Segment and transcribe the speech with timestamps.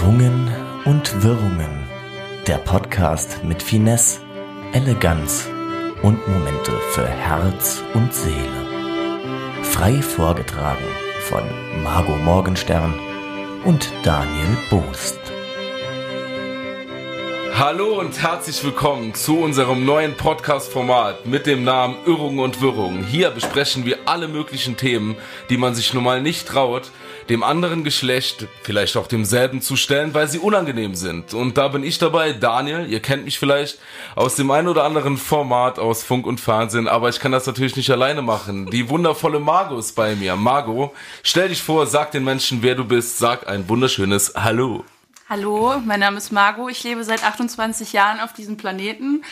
[0.00, 0.48] Irrungen
[0.84, 1.84] und Wirrungen.
[2.46, 4.20] Der Podcast mit Finesse,
[4.72, 5.48] Eleganz
[6.02, 9.64] und Momente für Herz und Seele.
[9.64, 10.84] Frei vorgetragen
[11.22, 11.42] von
[11.82, 12.94] Margot Morgenstern
[13.64, 15.18] und Daniel Boost.
[17.58, 23.02] Hallo und herzlich willkommen zu unserem neuen Podcast-Format mit dem Namen Irrungen und Wirrungen.
[23.02, 25.16] Hier besprechen wir alle möglichen Themen,
[25.50, 26.92] die man sich normal nicht traut,
[27.28, 31.34] dem anderen Geschlecht, vielleicht auch demselben zu stellen, weil sie unangenehm sind.
[31.34, 33.78] Und da bin ich dabei, Daniel, ihr kennt mich vielleicht
[34.14, 37.76] aus dem einen oder anderen Format aus Funk und Fernsehen, aber ich kann das natürlich
[37.76, 38.70] nicht alleine machen.
[38.70, 40.36] Die wundervolle Margot ist bei mir.
[40.36, 44.84] Margot, stell dich vor, sag den Menschen, wer du bist, sag ein wunderschönes Hallo.
[45.28, 46.70] Hallo, mein Name ist Margot.
[46.70, 49.22] Ich lebe seit 28 Jahren auf diesem Planeten.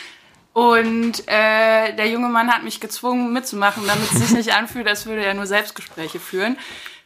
[0.53, 5.05] Und äh, der junge Mann hat mich gezwungen mitzumachen, damit es sich nicht anfühlt, als
[5.05, 6.57] würde er nur Selbstgespräche führen.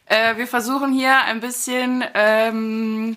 [0.06, 3.16] Äh, wir versuchen hier ein bisschen ähm,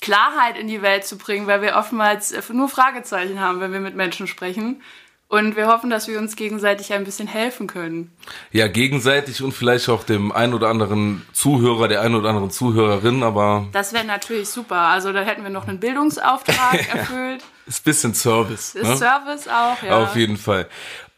[0.00, 3.96] Klarheit in die Welt zu bringen, weil wir oftmals nur Fragezeichen haben, wenn wir mit
[3.96, 4.82] Menschen sprechen.
[5.28, 8.12] Und wir hoffen, dass wir uns gegenseitig ein bisschen helfen können.
[8.52, 13.24] Ja, gegenseitig und vielleicht auch dem einen oder anderen Zuhörer, der einen oder anderen Zuhörerin,
[13.24, 13.66] aber.
[13.72, 14.76] Das wäre natürlich super.
[14.76, 17.42] Also da hätten wir noch einen Bildungsauftrag erfüllt.
[17.66, 18.76] Ist ein bisschen Service.
[18.76, 18.96] Ist ne?
[18.96, 20.04] Service auch, ja.
[20.04, 20.68] Auf jeden Fall.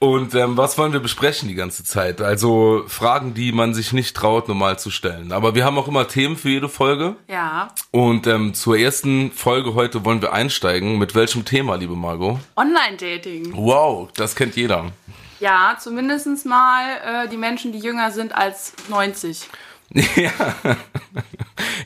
[0.01, 2.21] Und ähm, was wollen wir besprechen die ganze Zeit?
[2.21, 5.33] Also Fragen, die man sich nicht traut, normal zu stellen.
[5.33, 7.17] Aber wir haben auch immer Themen für jede Folge.
[7.27, 7.69] Ja.
[7.91, 10.99] Und ähm, zur ersten Folge heute wollen wir einsteigen.
[10.99, 12.39] Mit welchem Thema, liebe Margot?
[12.55, 13.53] Online-Dating.
[13.57, 14.93] Wow, das kennt jeder.
[15.41, 19.49] Ja, zumindest mal äh, die Menschen, die jünger sind als 90.
[20.17, 20.31] Ja.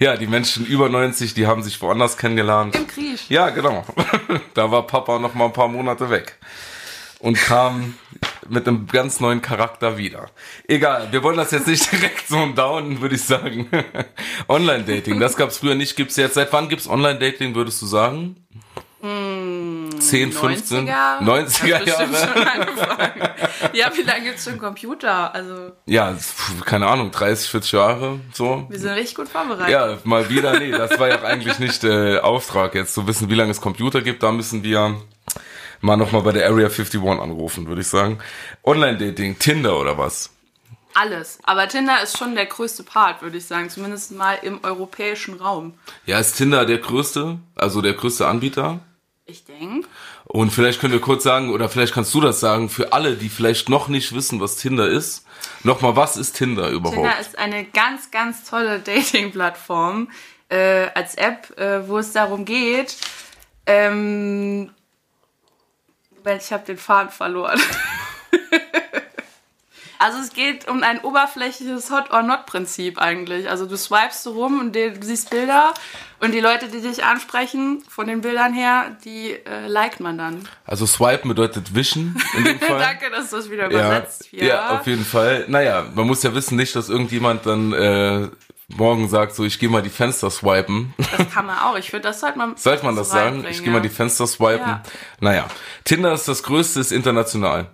[0.00, 2.74] ja, die Menschen über 90, die haben sich woanders kennengelernt.
[2.74, 3.30] Im Krieg.
[3.30, 3.84] Ja, genau.
[4.54, 6.36] da war Papa noch mal ein paar Monate weg
[7.22, 7.94] und kam
[8.48, 10.26] mit einem ganz neuen Charakter wieder.
[10.66, 13.68] Egal, wir wollen das jetzt nicht direkt so down, würde ich sagen.
[14.48, 16.34] Online-Dating, das gab es früher nicht, gibt's jetzt.
[16.34, 18.36] Seit wann gibt's Online-Dating, würdest du sagen?
[19.00, 20.88] Hm, 10, 15?
[20.88, 22.08] 90er, 90er Jahre.
[23.72, 25.32] Ja, wie lange gibt's schon Computer?
[25.34, 26.16] Also, Ja,
[26.64, 28.66] keine Ahnung, 30, 40 Jahre, so.
[28.68, 29.70] wir sind richtig gut vorbereitet.
[29.70, 33.34] Ja, mal wieder, nee, das war ja eigentlich nicht äh, Auftrag jetzt zu wissen, wie
[33.34, 34.22] lange es Computer gibt.
[34.22, 35.00] Da müssen wir
[35.82, 38.18] mal nochmal bei der Area 51 anrufen, würde ich sagen.
[38.64, 40.30] Online-Dating, Tinder oder was?
[40.94, 41.38] Alles.
[41.44, 43.70] Aber Tinder ist schon der größte Part, würde ich sagen.
[43.70, 45.74] Zumindest mal im europäischen Raum.
[46.06, 48.80] Ja, ist Tinder der größte, also der größte Anbieter?
[49.24, 49.88] Ich denke.
[50.24, 53.28] Und vielleicht können wir kurz sagen, oder vielleicht kannst du das sagen, für alle, die
[53.28, 55.24] vielleicht noch nicht wissen, was Tinder ist.
[55.62, 56.96] Nochmal, was ist Tinder überhaupt?
[56.96, 60.10] Tinder ist eine ganz, ganz tolle Dating-Plattform
[60.48, 62.96] äh, als App, äh, wo es darum geht,
[63.66, 64.70] ähm,
[66.24, 67.60] ich habe den Faden verloren.
[70.02, 73.48] Also es geht um ein oberflächliches Hot-or-Not-Prinzip eigentlich.
[73.48, 75.74] Also du swipest so rum und du siehst Bilder
[76.18, 80.48] und die Leute, die dich ansprechen, von den Bildern her, die äh, liked man dann.
[80.64, 82.80] Also swipen bedeutet wischen in dem Fall.
[82.80, 84.24] Danke, dass du das wieder ja, übersetzt.
[84.28, 84.44] hier.
[84.44, 85.44] ja, auf jeden Fall.
[85.46, 88.28] Naja, man muss ja wissen, nicht, dass irgendjemand dann äh,
[88.76, 90.94] morgen sagt, so ich gehe mal die Fenster swipen.
[91.16, 91.76] Das kann man auch.
[91.76, 92.56] Ich finde, das sollte man.
[92.56, 93.44] Sollte man das sagen?
[93.48, 93.82] Ich gehe mal ja.
[93.82, 94.68] die Fenster swipen.
[94.68, 94.82] Ja.
[95.20, 95.46] Naja,
[95.84, 97.70] Tinder ist das größte, ist international.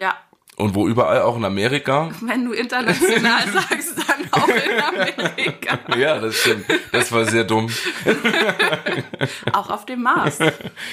[0.00, 0.16] Ja.
[0.56, 2.10] Und wo überall, auch in Amerika.
[2.20, 5.78] Wenn du international sagst, dann auch in Amerika.
[5.96, 6.66] Ja, das stimmt.
[6.92, 7.70] Das war sehr dumm.
[9.52, 10.38] Auch auf dem Mars.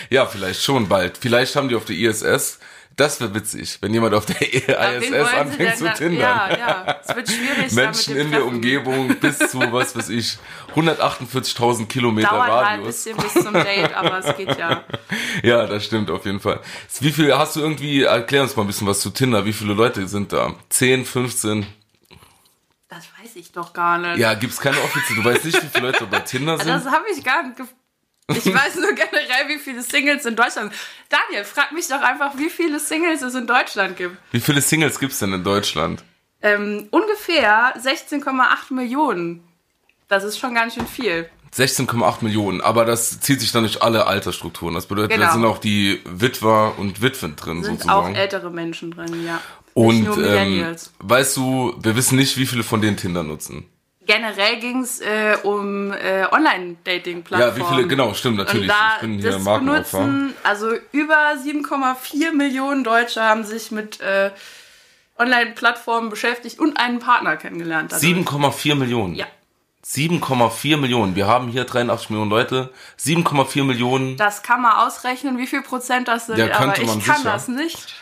[0.10, 1.18] Ja, vielleicht schon bald.
[1.18, 2.60] Vielleicht haben die auf der ISS.
[2.98, 6.50] Das wäre witzig, wenn jemand auf der ISS anfängt zu tindern.
[6.52, 7.00] Ja, ja.
[7.06, 7.72] Es wird schwierig.
[7.74, 8.46] Menschen in der.
[8.46, 10.38] Umgebung bis zu, was weiß ich,
[10.76, 13.04] 148.000 Kilometer Dauert halt ein Radius.
[13.04, 14.84] bisschen bis zum Date, aber es geht ja.
[15.44, 16.62] Ja, das stimmt auf jeden Fall.
[17.00, 19.46] Wie viel hast du irgendwie, erklär uns mal ein bisschen was zu Tinder.
[19.46, 20.54] Wie viele Leute sind da?
[20.70, 21.66] 10, 15?
[22.88, 24.18] Das weiß ich doch gar nicht.
[24.18, 25.22] Ja, gibt's keine offizielle.
[25.22, 26.68] Du weißt nicht, wie viele Leute bei Tinder sind?
[26.68, 27.58] Das habe ich gar nicht.
[28.28, 30.74] Ich weiß nur generell, wie viele Singles in Deutschland.
[31.10, 34.18] Daniel, frag mich doch einfach, wie viele Singles es in Deutschland gibt.
[34.32, 36.04] Wie viele Singles gibt's denn in Deutschland?
[36.42, 39.44] Ähm, ungefähr 16,8 Millionen.
[40.08, 41.30] Das ist schon ganz schön viel.
[41.56, 44.74] 16,8 Millionen, aber das zieht sich dann durch alle Altersstrukturen.
[44.76, 45.32] Das bedeutet, da Genau.
[45.34, 48.14] sind auch die Witwer und Witwen drin Sind sozusagen.
[48.16, 49.40] auch ältere Menschen drin, ja.
[49.74, 53.70] und ähm, weißt du, wir wissen nicht, wie viele von denen Tinder nutzen.
[54.06, 57.58] Generell ging es äh, um äh, Online-Dating-Plattformen.
[57.58, 58.70] Ja, wie viele, genau, stimmt, natürlich.
[58.70, 64.00] Und da ich bin hier das benutzen, also über 7,4 Millionen Deutsche haben sich mit
[64.02, 64.32] äh,
[65.18, 67.92] Online-Plattformen beschäftigt und einen Partner kennengelernt.
[67.92, 68.12] dadurch.
[68.12, 69.16] 7,4 Millionen.
[69.16, 69.26] Ja,
[69.86, 71.16] 7,4 Millionen.
[71.16, 72.72] Wir haben hier 83 Millionen Leute.
[73.00, 74.18] 7,4 Millionen.
[74.18, 77.18] das kann man ausrechnen, wie viel Prozent das sind, Ja, aber könnte man ich kann
[77.18, 77.32] sicher.
[77.32, 77.96] das nicht.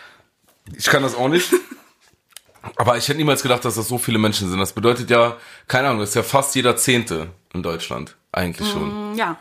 [0.77, 1.53] Ich kann das auch nicht.
[2.75, 4.59] Aber ich hätte niemals gedacht, dass das so viele Menschen sind.
[4.59, 5.35] Das bedeutet ja,
[5.67, 8.15] keine Ahnung, das ist ja fast jeder Zehnte in Deutschland.
[8.31, 9.15] Eigentlich schon.
[9.15, 9.37] Ja.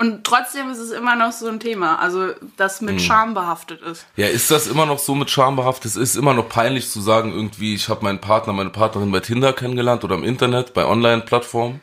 [0.00, 4.06] Und trotzdem ist es immer noch so ein Thema, also das mit Scham behaftet ist.
[4.14, 5.86] Ja, ist das immer noch so mit Scham behaftet?
[5.86, 9.18] Es ist immer noch peinlich zu sagen, irgendwie, ich habe meinen Partner, meine Partnerin bei
[9.18, 11.80] Tinder kennengelernt oder im Internet, bei Online-Plattformen.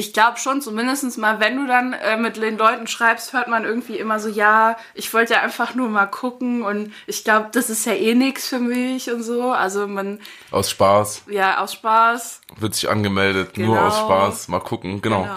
[0.00, 3.64] Ich glaube schon, zumindest mal, wenn du dann äh, mit den Leuten schreibst, hört man
[3.64, 7.68] irgendwie immer so, ja, ich wollte ja einfach nur mal gucken und ich glaube, das
[7.68, 9.52] ist ja eh nix für mich und so.
[9.52, 10.18] Also man,
[10.50, 12.40] Aus Spaß, ja, aus Spaß.
[12.58, 13.88] wird sich angemeldet, nur Genau.
[13.88, 15.24] aus Spaß, mal gucken, genau.
[15.24, 15.34] Genau.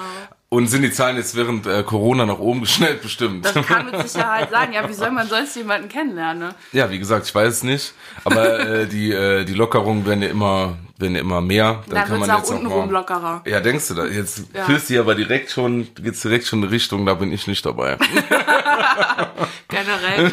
[0.47, 3.43] Und sind die Zahlen jetzt während äh, Corona nach oben geschnellt, bestimmt.
[3.43, 4.71] Das kann mit Sicherheit sein.
[4.71, 6.49] Ja, wie soll man sonst jemanden kennenlernen?
[6.49, 6.55] Ne?
[6.71, 7.93] Ja, wie gesagt, ich weiß es nicht,
[8.23, 11.83] aber äh, die, äh, die Lockerungen werden ja immer, werden ja immer mehr.
[11.85, 13.43] Dann, Dann kann wird man es auch jetzt auch untenrum mal, lockerer.
[13.45, 14.05] Ja, denkst du da?
[14.05, 14.63] Jetzt Ja.
[14.65, 17.97] fühlst du aber direkt schon, geht's direkt schon in Richtung, da bin ich nicht dabei.
[19.67, 20.31] Generell.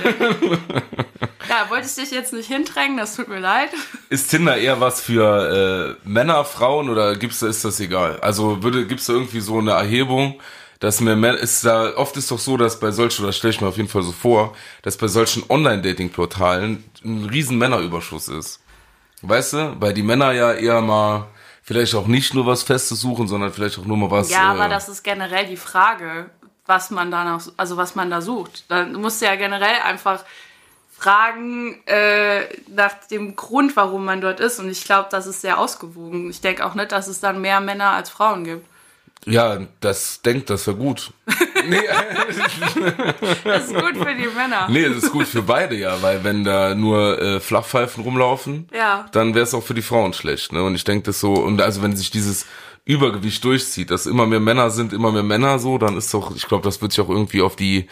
[1.48, 3.70] ja, wolltest dich jetzt nicht hindrängen, das tut mir leid.
[4.08, 8.18] Ist Tinder eher was für äh, Männer, Frauen oder gibt's da, ist das egal?
[8.20, 10.40] Also würde, gibt's da irgendwie so eine Erhebung,
[10.78, 13.60] dass mehr Männer, ist da, oft ist doch so, dass bei solchen, oder stelle ich
[13.60, 18.60] mir auf jeden Fall so vor, dass bei solchen Online-Dating-Portalen ein riesen Männerüberschuss ist.
[19.22, 19.76] Weißt du?
[19.80, 21.26] Weil die Männer ja eher mal
[21.62, 24.30] vielleicht auch nicht nur was Festes suchen, sondern vielleicht auch nur mal was.
[24.30, 26.30] Ja, äh, aber das ist generell die Frage,
[26.66, 28.64] was man danach, also was man da sucht.
[28.68, 30.24] Dann musst du ja generell einfach
[30.90, 34.58] fragen äh, nach dem Grund, warum man dort ist.
[34.58, 36.28] Und ich glaube, das ist sehr ausgewogen.
[36.30, 38.66] Ich denke auch nicht, dass es dann mehr Männer als Frauen gibt.
[39.26, 41.12] Ja, das denkt, das wäre gut.
[41.68, 41.80] nee,
[43.44, 44.66] Das ist gut für die Männer.
[44.70, 49.06] nee, das ist gut für beide, ja, weil wenn da nur äh, Flachpfeifen rumlaufen, Ja.
[49.12, 50.52] dann wäre es auch für die Frauen schlecht.
[50.52, 50.62] Ne?
[50.62, 52.46] Und ich denke das so, und also wenn sich dieses
[52.86, 56.48] Übergewicht durchzieht, dass immer mehr Männer sind, immer mehr Männer so, dann ist doch, ich
[56.48, 57.88] glaube, das wird sich auch irgendwie auf die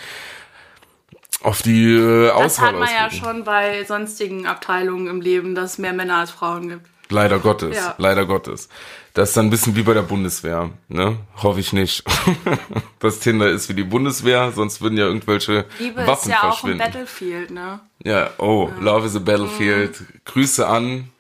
[1.43, 3.25] auf die äh, Das Auswahl hat man ja auswirken.
[3.27, 6.87] schon bei sonstigen Abteilungen im Leben, dass es mehr Männer als Frauen gibt.
[7.11, 7.95] Leider Gottes, Ja.
[7.99, 8.69] leider Gottes.
[9.19, 11.17] Das ist dann ein bisschen wie bei der Bundeswehr, ne?
[11.43, 12.05] Hoffe ich nicht.
[13.01, 16.63] dass Tinder ist wie die Bundeswehr, sonst würden ja irgendwelche Liebe Waffen ist ja auch
[16.63, 16.79] ein.
[16.79, 17.81] Battlefield, ne?
[18.05, 20.05] Ja, oh, Love is a Battlefield.
[20.25, 21.11] Grüße an.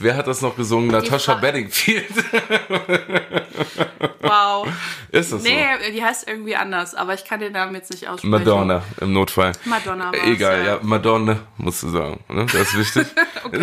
[0.00, 0.90] Wer hat das noch gesungen?
[0.90, 2.06] Natasha Fra- Bedingfield.
[4.20, 4.68] Wow.
[5.10, 5.64] ist das Nee,
[5.94, 8.08] die heißt irgendwie anders, aber ich kann den Namen jetzt nicht so?
[8.08, 8.30] aussprechen.
[8.30, 9.52] Madonna im Notfall.
[9.64, 10.64] Madonna Egal, ja.
[10.74, 10.78] ja.
[10.82, 12.20] Madonna, musst du sagen.
[12.28, 12.44] Ne?
[12.52, 13.06] Das ist wichtig.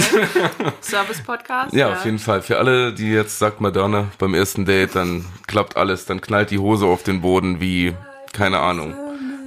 [0.82, 1.74] Service-Podcast?
[1.74, 2.42] ja, auf jeden Fall.
[2.42, 6.06] Für alle, die jetzt sagt Madonna beim ersten Date, dann klappt alles.
[6.06, 7.94] Dann knallt die Hose auf den Boden wie,
[8.34, 8.96] keine Ahnung,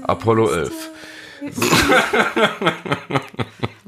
[0.04, 0.72] Apollo 11.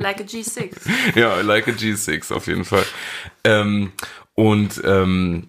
[0.01, 0.73] Like a G6.
[1.15, 2.85] Ja, like a G6 auf jeden Fall.
[3.45, 3.93] Ähm,
[4.35, 5.49] und ähm,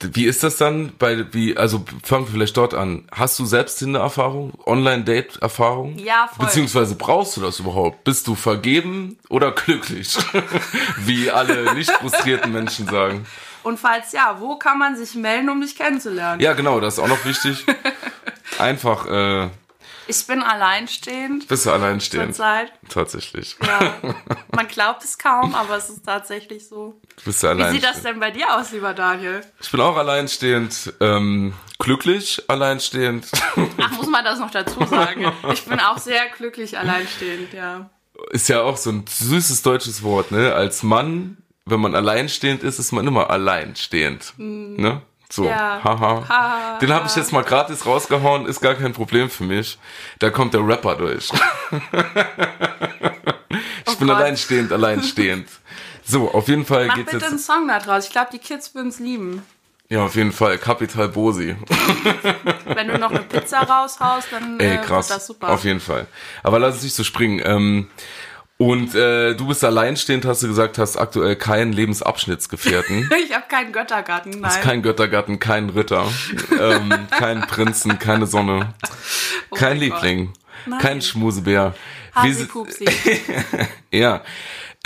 [0.00, 3.06] wie ist das dann bei wie also fangen wir vielleicht dort an.
[3.12, 5.98] Hast du selbst Tinder-Erfahrung, Online-Date-Erfahrung?
[5.98, 6.46] Ja, voll.
[6.46, 8.04] Beziehungsweise brauchst du das überhaupt?
[8.04, 10.16] Bist du vergeben oder glücklich?
[11.00, 13.26] wie alle nicht frustrierten Menschen sagen.
[13.62, 16.40] Und falls ja, wo kann man sich melden, um dich kennenzulernen?
[16.40, 17.64] Ja, genau, das ist auch noch wichtig.
[18.58, 19.50] Einfach äh,
[20.06, 22.34] Ich bin alleinstehend bist du alleinstehend.
[22.34, 22.72] zurzeit.
[22.88, 23.56] Tatsächlich.
[23.62, 23.94] Ja.
[24.54, 27.00] Man glaubt es kaum, aber es ist tatsächlich so.
[27.24, 27.84] Bist du Wie alleinstehend.
[27.84, 29.40] sieht das denn bei dir aus, lieber Daniel?
[29.60, 33.28] Ich bin auch alleinstehend, ähm, glücklich alleinstehend.
[33.78, 35.32] Ach, muss man das noch dazu sagen?
[35.52, 37.88] Ich bin auch sehr glücklich alleinstehend, ja.
[38.30, 40.54] ist ja auch so ein süßes deutsches Wort, ne?
[40.54, 44.34] Als Mann, wenn man alleinstehend ist, ist man immer alleinstehend.
[44.36, 45.00] Ne?
[45.34, 45.46] So.
[45.46, 45.80] Ja.
[45.82, 46.28] haha.
[46.28, 49.78] Ha, Den habe ich jetzt mal gratis rausgehauen, ist gar kein Problem für mich.
[50.20, 51.28] Da kommt der Rapper durch.
[53.88, 54.16] ich bin Gott.
[54.16, 55.48] alleinstehend, alleinstehend.
[56.04, 57.46] So, auf jeden Fall Mach geht's bitte einen jetzt.
[57.46, 58.04] Song da draus.
[58.06, 59.42] Ich glaube, die Kids würden es lieben.
[59.88, 60.56] Ja, auf jeden Fall.
[60.58, 61.56] Kapital Bosi.
[62.66, 65.08] Wenn du noch eine Pizza raushaust, dann Ey, äh, krass.
[65.08, 65.48] wird das super.
[65.50, 66.06] Auf jeden Fall.
[66.44, 67.42] Aber lass uns nicht so springen.
[67.44, 67.90] Ähm,
[68.56, 73.10] und äh, du bist alleinstehend, hast du gesagt, hast aktuell keinen Lebensabschnittsgefährten.
[73.24, 74.50] Ich habe keinen Göttergarten, nein.
[74.50, 76.06] Ist kein Göttergatten, kein Ritter,
[76.60, 78.74] ähm, kein Prinzen, keine Sonne,
[79.50, 80.32] kein Oh mein Liebling,
[80.80, 81.74] kein Schmusebär.
[82.14, 82.84] Hasi Pupsi.
[83.90, 84.22] Ja.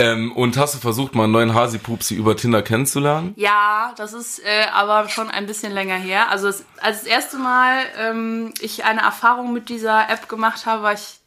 [0.01, 3.33] Ähm, und hast du versucht, mal einen neuen Hasi-Pupsi über Tinder kennenzulernen?
[3.35, 6.29] Ja, das ist äh, aber schon ein bisschen länger her.
[6.31, 10.83] Also es, als das erste Mal ähm, ich eine Erfahrung mit dieser App gemacht habe,
[10.83, 11.19] war ich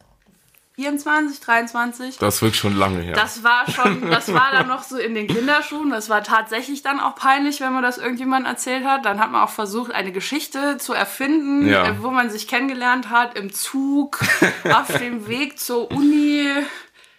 [0.82, 2.18] 24, 23.
[2.18, 3.14] Das wirklich schon lange her.
[3.14, 5.90] Das war schon, das war dann noch so in den Kinderschuhen.
[5.90, 9.04] Das war tatsächlich dann auch peinlich, wenn man das irgendjemandem erzählt hat.
[9.04, 11.86] Dann hat man auch versucht, eine Geschichte zu erfinden, Ja.
[11.86, 14.18] äh, wo man sich kennengelernt hat, im Zug,
[14.72, 16.48] auf dem Weg zur Uni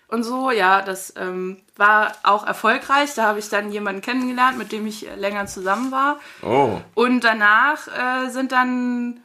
[0.09, 0.51] und so.
[0.51, 3.13] Ja, das ähm, war auch erfolgreich.
[3.15, 6.19] Da habe ich dann jemanden kennengelernt, mit dem ich äh, länger zusammen war.
[6.41, 9.21] oh, Und danach äh, sind dann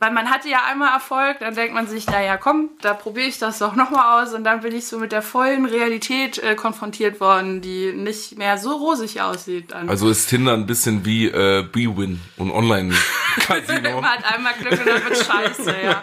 [0.00, 3.38] weil man hatte ja einmal Erfolg, dann denkt man sich, naja, komm, da probiere ich
[3.38, 7.20] das doch nochmal aus und dann bin ich so mit der vollen Realität äh, konfrontiert
[7.20, 9.72] worden, die nicht mehr so rosig aussieht.
[9.72, 9.90] Dann.
[9.90, 13.90] Also ist Tinder ein bisschen wie äh, B-Win und Online-Casino.
[14.00, 16.02] man hat einmal Glück und dann wird scheiße, ja.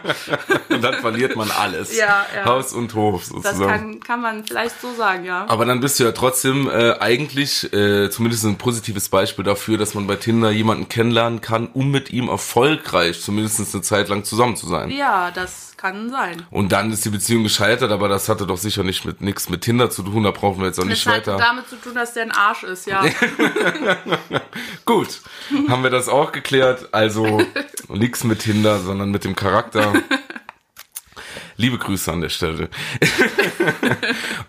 [0.69, 1.97] und dann verliert man alles.
[1.97, 2.45] Ja, ja.
[2.45, 3.67] Haus und Hof Das sozusagen.
[3.67, 5.45] kann, kann man vielleicht so sagen, ja.
[5.47, 9.95] Aber dann bist du ja trotzdem äh, eigentlich äh, zumindest ein positives Beispiel dafür, dass
[9.95, 14.55] man bei Tinder jemanden kennenlernen kann, um mit ihm erfolgreich zumindest eine Zeit lang zusammen
[14.55, 14.91] zu sein.
[14.91, 16.45] Ja, das kann sein.
[16.51, 19.61] Und dann ist die Beziehung gescheitert, aber das hatte doch sicher nicht mit nichts mit
[19.61, 21.37] Tinder zu tun, da brauchen wir jetzt auch Das nicht hat weiter.
[21.37, 23.03] damit zu tun, dass der ein Arsch ist, ja.
[24.85, 25.21] Gut,
[25.67, 26.89] haben wir das auch geklärt.
[26.93, 27.41] Also
[27.89, 29.93] nichts mit Tinder, sondern mit dem Charakter.
[31.57, 32.69] Liebe Grüße an der Stelle.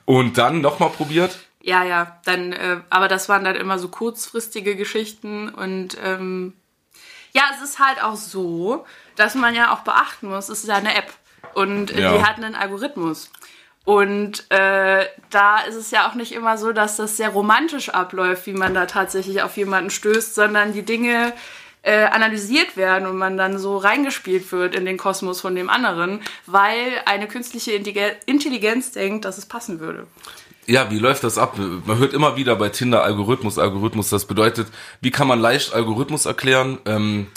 [0.04, 1.38] Und dann nochmal probiert.
[1.62, 6.54] Ja, ja, dann, äh, aber das waren dann immer so kurzfristige Geschichten und ähm,
[7.33, 8.87] ja, es ist halt auch so,
[9.18, 11.12] dass man ja auch beachten muss, es ist ja eine App
[11.54, 12.16] und äh, Ja.
[12.16, 13.30] die hat einen Algorithmus.
[13.84, 18.46] Und äh, da ist es ja auch nicht immer so, dass das sehr romantisch abläuft,
[18.46, 21.32] wie man da tatsächlich auf jemanden stößt, sondern die Dinge
[21.82, 26.20] äh, analysiert werden und man dann so reingespielt wird in den Kosmos von dem anderen,
[26.44, 30.06] weil eine künstliche Intelligen- Intelligenz denkt, dass es passen würde.
[30.66, 31.56] Ja, wie läuft das ab?
[31.87, 34.10] Man hört immer wieder bei Tinder Algorithmus, Algorithmus.
[34.10, 34.66] Das bedeutet,
[35.00, 36.76] wie kann man leicht Algorithmus erklären?
[36.84, 37.28] Ähm,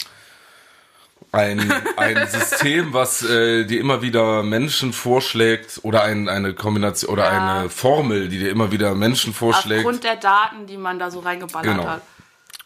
[1.32, 7.24] ein, ein System, was äh, dir immer wieder Menschen vorschlägt oder ein, eine Kombination oder
[7.32, 7.60] Ja.
[7.60, 9.80] eine Formel, die dir immer wieder Menschen vorschlägt.
[9.84, 11.88] Aufgrund der Daten, die man da so reingeballert Genau.
[11.88, 12.02] hat.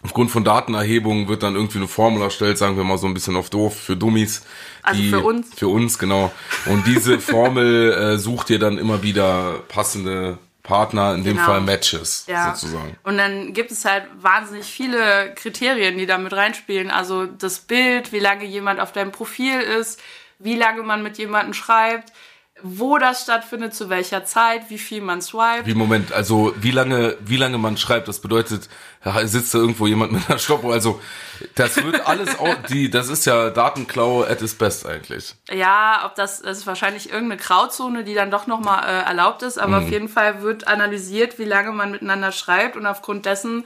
[0.03, 3.35] Aufgrund von Datenerhebung wird dann irgendwie eine Formel erstellt, sagen wir mal so ein bisschen
[3.35, 4.43] auf doof, für Dummies.
[4.83, 5.49] Also für uns.
[5.57, 6.31] Für uns, genau.
[6.67, 11.47] Und diese Formel äh, sucht dir dann immer wieder passende Partner, in dem Genau.
[11.47, 12.55] Fall Matches, Ja.
[12.55, 12.97] sozusagen.
[13.05, 16.91] Und dann gibt es halt wahnsinnig viele Kriterien, die da mit reinspielen.
[16.91, 20.01] Also das Bild, wie lange jemand auf deinem Profil ist,
[20.39, 22.13] wie lange man mit jemandem schreibt,
[22.63, 25.67] wo das stattfindet, zu welcher Zeit, wie viel man swiped.
[25.67, 28.69] Wie Moment, also wie lange, wie lange man schreibt, das bedeutet,
[29.25, 31.01] sitzt da irgendwo jemand mit einer Stoppuhr, also
[31.55, 35.35] das wird alles auch, die, das ist ja Datenklau at its best eigentlich.
[35.51, 39.59] Ja, ob das, das ist wahrscheinlich irgendeine Grauzone, die dann doch nochmal äh, erlaubt ist,
[39.59, 43.65] aber auf jeden Fall wird analysiert, wie lange man miteinander schreibt und aufgrund dessen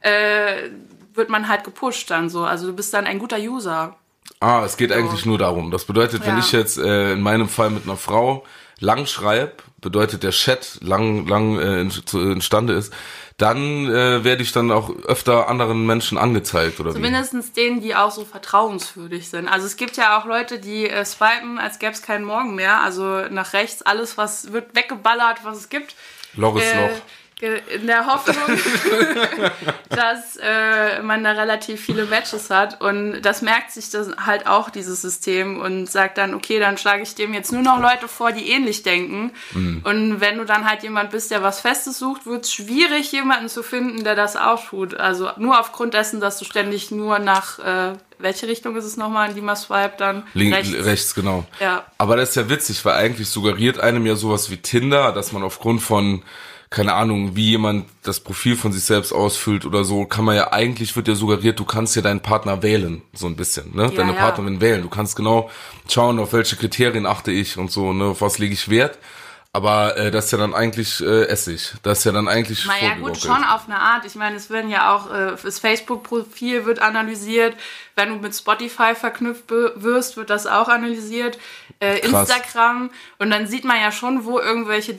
[0.00, 0.70] äh,
[1.14, 2.44] wird man halt gepusht dann so.
[2.44, 3.96] Also du bist dann ein guter User.
[4.40, 5.70] Ah, es geht eigentlich nur darum.
[5.70, 6.40] Das bedeutet, wenn Ja.
[6.40, 8.44] ich jetzt äh, in meinem Fall mit einer Frau
[8.78, 12.92] lang schreib, bedeutet der Chat lang lang äh, in, zu, instande ist,
[13.36, 16.94] dann äh, werde ich dann auch öfter anderen Menschen angezeigt oder wie?
[16.94, 19.48] Zumindest denen, die auch so vertrauenswürdig sind.
[19.48, 22.80] Also es gibt ja auch Leute, die äh, swipen, als gäbe es keinen Morgen mehr.
[22.82, 25.94] Also nach rechts alles, was wird weggeballert, was es gibt.
[26.34, 27.00] Loris Äh, Loch.
[27.40, 28.36] In der Hoffnung,
[29.90, 32.80] dass äh, man da relativ viele Matches hat.
[32.80, 37.02] Und das merkt sich das halt auch, dieses System, und sagt dann, okay, dann schlage
[37.02, 39.30] ich dem jetzt nur noch Leute vor, die ähnlich denken.
[39.52, 39.82] Mhm.
[39.84, 43.48] Und wenn du dann halt jemand bist, der was Festes sucht, wird es schwierig, jemanden
[43.48, 44.94] zu finden, der das auch tut.
[44.94, 49.28] Also nur aufgrund dessen, dass du ständig nur nach, äh, welche Richtung ist es nochmal,
[49.28, 50.24] in die man swiped dann?
[50.34, 51.14] Link, rechts.
[51.14, 51.44] genau.
[51.60, 51.84] Ja.
[51.98, 55.44] Aber das ist ja witzig, weil eigentlich suggeriert einem ja sowas wie Tinder, dass man
[55.44, 56.24] aufgrund von,
[56.70, 60.52] keine Ahnung, wie jemand das Profil von sich selbst ausfüllt oder so, kann man ja
[60.52, 63.90] eigentlich, wird ja suggeriert, du kannst ja deinen Partner wählen, so ein bisschen, ne?
[63.90, 64.18] Deine ja.
[64.18, 64.82] Partnerin wählen.
[64.82, 65.50] Du kannst genau
[65.88, 68.06] schauen, auf welche Kriterien achte ich und so, ne?
[68.06, 68.98] Auf was lege ich Wert.
[69.50, 71.72] Aber äh, das ist ja dann eigentlich äh, Essig.
[71.82, 74.04] Das ist ja dann eigentlich Naja, gut, schon auf eine Art.
[74.04, 77.56] Ich meine, es werden ja auch, äh, das Facebook-Profil wird analysiert.
[77.96, 81.38] Wenn du mit Spotify verknüpft wirst, wird das auch analysiert.
[81.80, 82.00] Äh.
[82.00, 82.90] Instagram.
[83.18, 84.94] Und dann sieht man ja schon, wo irgendwelche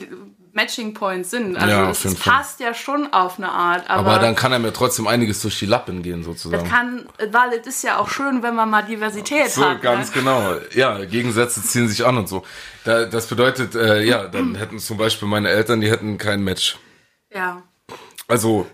[0.52, 1.56] Matching Points sind.
[1.56, 2.14] Also Ja, es, Fall.
[2.34, 3.88] passt ja schon auf eine Art.
[3.88, 6.62] Aber, Aber dann kann einem ja trotzdem einiges durch die Lappen gehen, sozusagen.
[6.64, 9.82] das kann, weil es ist ja auch schön, wenn man mal Diversität So, hat.
[9.82, 10.14] ganz ne?
[10.20, 10.54] genau.
[10.74, 12.44] Ja, Gegensätze ziehen sich an und so.
[12.84, 16.78] Da, das bedeutet, äh, ja, dann hätten zum Beispiel meine Eltern, die hätten kein Match.
[17.32, 17.62] Ja.
[18.26, 18.66] Also,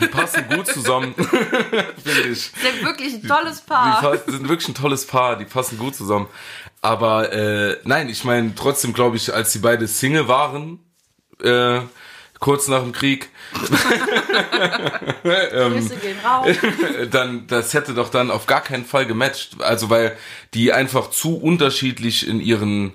[0.00, 1.14] die passen gut zusammen,
[2.04, 2.50] finde ich.
[2.60, 4.00] Sind wirklich ein tolles Die Paar.
[4.00, 6.26] passen, sind wirklich ein tolles Paar, die passen gut zusammen.
[6.82, 10.80] Aber äh, nein, ich meine, trotzdem glaube ich, als sie beide Single waren,
[11.44, 11.80] äh,
[12.38, 13.28] kurz nach dem Krieg,
[16.24, 16.46] raus.
[17.10, 19.60] dann das hätte doch dann auf gar keinen Fall gematcht.
[19.60, 20.16] Also weil
[20.54, 22.92] die einfach zu unterschiedlich in ihren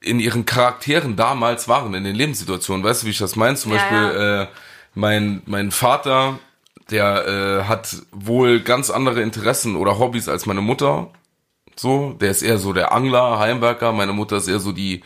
[0.00, 2.84] in ihren Charakteren damals waren, in den Lebenssituationen.
[2.84, 3.56] Weißt du, wie ich das meine?
[3.56, 4.46] Zum Ja, Beispiel Äh,
[4.94, 6.38] mein, mein Vater,
[6.90, 11.10] der äh, hat wohl ganz andere Interessen oder Hobbys als meine Mutter.
[11.76, 13.92] So, der ist eher so der Angler, Heimwerker.
[13.92, 15.02] Meine Mutter ist eher so die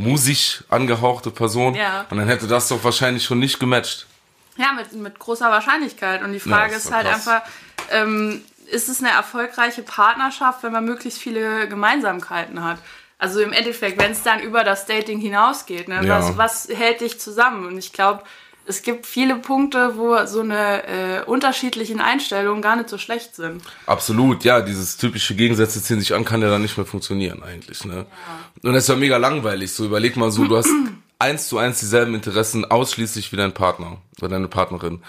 [0.00, 1.74] musisch angehauchte Person.
[1.74, 2.06] Ja.
[2.10, 4.06] Und dann hätte das doch wahrscheinlich schon nicht gematcht.
[4.56, 6.22] Ja, mit, mit großer Wahrscheinlichkeit.
[6.22, 7.28] Und die Frage Ja, ist halt krass.
[7.28, 7.42] einfach,
[7.90, 12.78] ähm, ist es eine erfolgreiche Partnerschaft, wenn man möglichst viele Gemeinsamkeiten hat.
[13.18, 16.00] Also im Endeffekt, wenn es dann über das Dating hinausgeht, ne?
[16.04, 16.18] Ja.
[16.18, 17.66] was, was hält dich zusammen?
[17.66, 18.22] Und ich glaube,
[18.70, 23.62] es gibt viele Punkte, wo so eine äh, unterschiedlichen Einstellungen gar nicht so schlecht sind.
[23.86, 27.84] Absolut, ja, dieses typische Gegensätze ziehen sich an, kann ja dann nicht mehr funktionieren eigentlich,
[27.84, 28.06] ne?
[28.62, 29.72] Und das ist ja mega langweilig.
[29.72, 30.68] So überleg mal so, du hast
[31.18, 35.02] eins zu eins dieselben Interessen ausschließlich wie dein Partner oder deine Partnerin.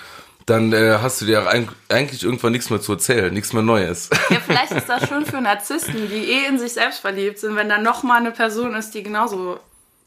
[0.47, 4.09] Dann äh, hast du dir eig- eigentlich irgendwann nichts mehr zu erzählen, nichts mehr Neues.
[4.31, 7.69] Ja, vielleicht ist das schon für Narzissten, die eh in sich selbst verliebt sind, wenn
[7.69, 9.59] da noch mal eine Person ist, die genauso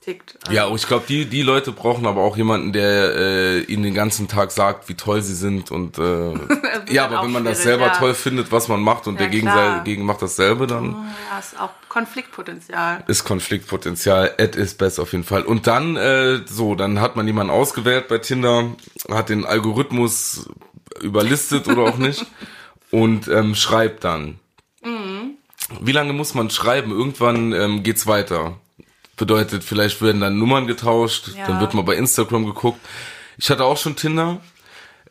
[0.04, 0.37] tickt.
[0.42, 3.82] Also, Ja, und ich glaube, die, die Leute brauchen aber auch jemanden, der äh, ihnen
[3.82, 5.70] den ganzen Tag sagt, wie toll sie sind.
[5.70, 6.32] Und äh,
[6.92, 7.92] ja, aber wenn man das selber ja.
[7.96, 9.82] toll findet, was man macht und Ja, der Gegen, klar.
[9.84, 10.94] gegen macht dasselbe, dann
[11.30, 13.04] Ja, ist auch Konfliktpotenzial.
[13.06, 15.42] ist Konfliktpotenzial at its best auf jeden Fall.
[15.42, 18.73] Und dann, äh, so, dann hat man jemanden ausgewählt bei Tinder,
[19.11, 20.49] hat den Algorithmus
[21.00, 22.26] überlistet oder auch nicht
[22.90, 24.38] und ähm, schreibt dann.
[25.80, 26.90] Wie lange muss man schreiben?
[26.90, 28.58] Irgendwann ähm, geht's weiter.
[29.16, 31.47] Bedeutet, vielleicht werden dann Nummern getauscht, Ja.
[31.47, 32.80] dann wird mal bei Instagram geguckt.
[33.38, 34.40] Ich hatte auch schon Tinder.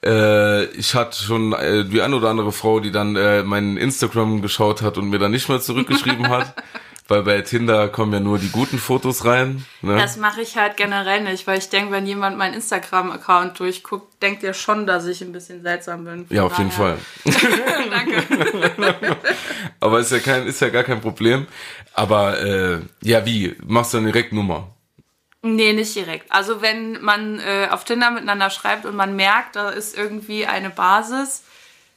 [0.06, 4.42] Äh, ich hatte schon äh, die eine oder andere Frau, die dann äh, mein Instagram
[4.42, 6.54] geschaut hat und mir dann nicht mehr zurückgeschrieben hat.
[7.08, 9.66] Weil bei Tinder kommen ja nur die guten Fotos rein.
[9.82, 9.98] Ne?
[9.98, 14.44] Das mache ich halt generell nicht, weil ich denke, wenn jemand meinen Instagram-Account durchguckt, denkt
[14.44, 16.26] er schon, dass ich ein bisschen seltsam bin.
[16.30, 16.98] Ja, auf jeden Fall.
[17.90, 18.24] Danke.
[19.82, 21.46] Aber ist ja kein, ist ja gar kein Problem.
[21.94, 23.56] Aber äh, ja, wie?
[23.66, 24.70] Machst du dann direkt Nummer?
[25.42, 26.32] Nee, nicht direkt.
[26.32, 30.70] Also wenn man äh, auf Tinder miteinander schreibt und man merkt, da ist irgendwie eine
[30.70, 31.44] Basis,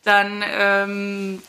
[0.02, 1.40] dann ähm,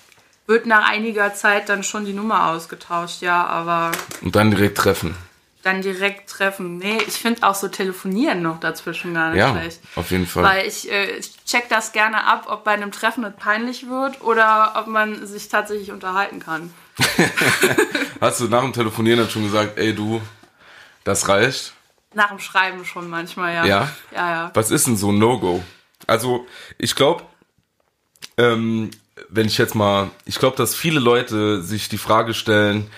[0.48, 5.16] wird nach einiger Zeit dann schon die Nummer ausgetauscht, ja, aber Und dann direkt treffen.
[5.63, 6.77] dann direkt treffen.
[6.77, 9.82] Nee, ich finde auch so telefonieren noch dazwischen gar nicht Ja, schlecht.
[9.96, 10.44] auf jeden Fall.
[10.44, 14.22] Weil ich, äh, ich check das gerne ab, ob bei einem Treffen es peinlich wird
[14.22, 16.74] oder ob man sich tatsächlich unterhalten kann.
[18.22, 20.22] Hast du nach dem Telefonieren dann schon gesagt, ey du,
[21.04, 21.74] das reicht?
[22.13, 23.66] Nach dem Schreiben schon manchmal, ja.
[23.66, 23.89] Ja?
[24.16, 24.51] Ja, ja.
[24.54, 25.63] Was ist denn so ein No-Go?
[26.08, 27.24] Also, ich glaube,
[28.38, 28.89] ähm,
[29.30, 32.90] wenn ich jetzt mal, ich glaube, dass viele Leute sich die Frage stellen,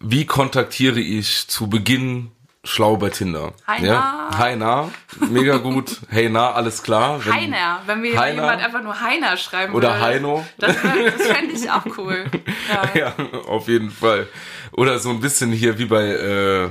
[0.00, 2.30] wie kontaktiere ich zu Beginn
[2.64, 3.54] schlau bei Tinder?
[3.66, 4.28] Hi, ja?
[4.56, 4.90] na,
[5.30, 5.98] mega gut.
[6.08, 7.24] Hey na, alles klar.
[7.24, 8.42] Wenn- Heiner, wenn mir Heiner.
[8.42, 10.00] jemand einfach nur Heiner schreiben Oder würde.
[10.00, 10.46] Heino.
[10.58, 12.24] Das, das fände ich auch cool.
[12.94, 13.12] Ja.
[13.18, 14.28] Ja, auf jeden Fall.
[14.72, 16.68] Oder so ein bisschen hier wie bei äh,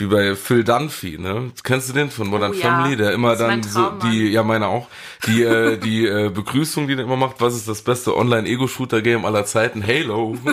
[0.00, 1.52] wie bei Phil Dunphy, ne?
[1.62, 4.10] Kennst du den von Modern Oh ja, Family, der immer dann so Traummann.
[4.10, 4.88] die ja meine auch,
[5.26, 8.66] die äh, die äh, Begrüßung, die der immer macht, was ist das beste Online Ego
[8.66, 9.86] Shooter Game aller Zeiten?
[9.86, 10.36] Halo.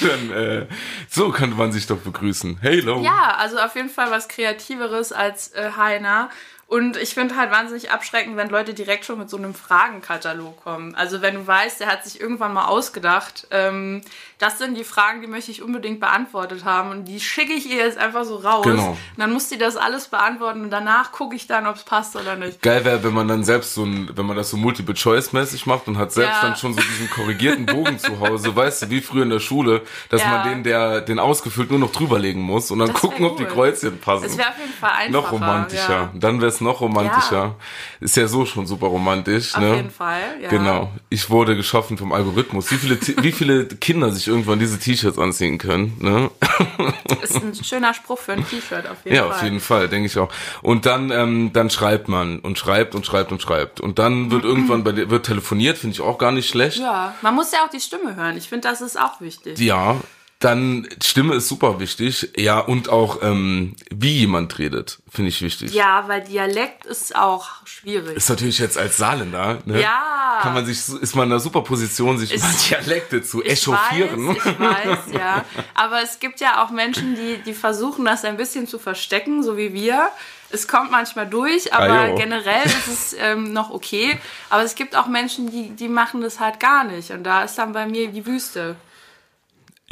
[0.00, 0.66] dann äh,
[1.08, 2.60] so könnte man sich doch begrüßen.
[2.62, 3.00] Halo.
[3.02, 6.30] Ja, also auf jeden Fall was Kreativeres als äh, Heiner.
[6.72, 10.94] Und ich finde halt wahnsinnig abschreckend, wenn Leute direkt schon mit so einem Fragenkatalog kommen.
[10.94, 14.00] Also wenn du weißt, der hat sich irgendwann mal ausgedacht, ähm,
[14.42, 16.90] das sind die Fragen, die möchte ich unbedingt beantwortet haben.
[16.90, 18.64] Und die schicke ich ihr jetzt einfach so raus.
[18.64, 18.90] Genau.
[18.90, 22.16] Und dann muss die das alles beantworten und danach gucke ich dann, ob es passt
[22.16, 22.60] oder nicht.
[22.60, 25.96] Geil wäre, wenn man dann selbst so ein, wenn man das so Multiple-Choice-mäßig macht und
[25.98, 26.48] hat selbst Ja.
[26.48, 29.82] dann schon so diesen korrigierten Bogen zu Hause, weißt du, wie früher in der Schule,
[30.08, 30.28] dass Ja.
[30.28, 33.44] man den, der den ausgefüllt nur noch drüberlegen muss und dann Das gucken, ob die.
[33.44, 34.24] Kreuzchen passen.
[34.24, 35.10] Es wäre auf jeden Fall einfacher.
[35.10, 35.92] noch romantischer.
[35.92, 36.10] Ja.
[36.14, 37.54] Dann wäre es noch romantischer.
[38.00, 39.76] Ist ja so schon super romantisch, Auf ne?
[39.76, 40.48] jeden Fall, ja.
[40.48, 40.90] Genau.
[41.10, 42.70] Ich wurde geschaffen vom Algorithmus.
[42.70, 46.30] Wie viele, wie viele Kinder sich irgendwann diese T-Shirts anziehen können, ne?
[47.22, 49.32] Ist ein schöner Spruch für ein T-Shirt auf jeden Ja, Fall.
[49.32, 50.30] auf jeden Fall, denke ich auch.
[50.62, 53.80] Und dann, ähm, dann schreibt man und schreibt und schreibt und schreibt.
[53.80, 56.78] Und dann wird irgendwann bei dir, wird telefoniert, finde ich auch gar nicht schlecht.
[56.78, 58.36] Ja, man muss ja auch die Stimme hören.
[58.36, 59.58] Ich finde, das ist auch wichtig.
[59.58, 59.96] Ja,
[60.44, 62.32] dann Stimme ist super wichtig.
[62.36, 65.72] Ja, und auch ähm, wie jemand redet, finde ich wichtig.
[65.72, 68.16] Ja, weil Dialekt ist auch schwierig.
[68.16, 69.80] Ist natürlich jetzt als Saarländer, ne?
[69.80, 70.38] Ja.
[70.42, 74.28] Kann man sich, ist man in einer super Position, sich mal Dialekte zu ich echauffieren.
[74.28, 75.44] weiß, ich weiß, ja.
[75.74, 79.56] Aber es gibt ja auch Menschen, die, die versuchen, das ein bisschen zu verstecken, so
[79.56, 80.08] wie wir.
[80.50, 84.18] Es kommt manchmal durch, aber Ah, generell ist es ähm, noch okay.
[84.50, 87.10] Aber es gibt auch Menschen, die, die machen das halt gar nicht.
[87.10, 88.76] Und da ist dann bei mir die Wüste.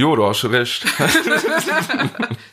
[0.01, 0.85] Jo, du hast schon recht.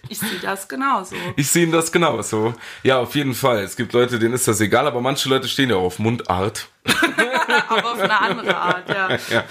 [0.09, 1.15] Ich sehe das genauso.
[1.35, 2.53] Ich sehe das genauso.
[2.81, 3.59] Ja, auf jeden Fall.
[3.59, 6.69] Es gibt Leute, denen ist das egal, aber manche Leute stehen ja auch auf Mundart.
[7.69, 9.09] Aber auf eine andere Art, ja.
[9.29, 9.43] Ja.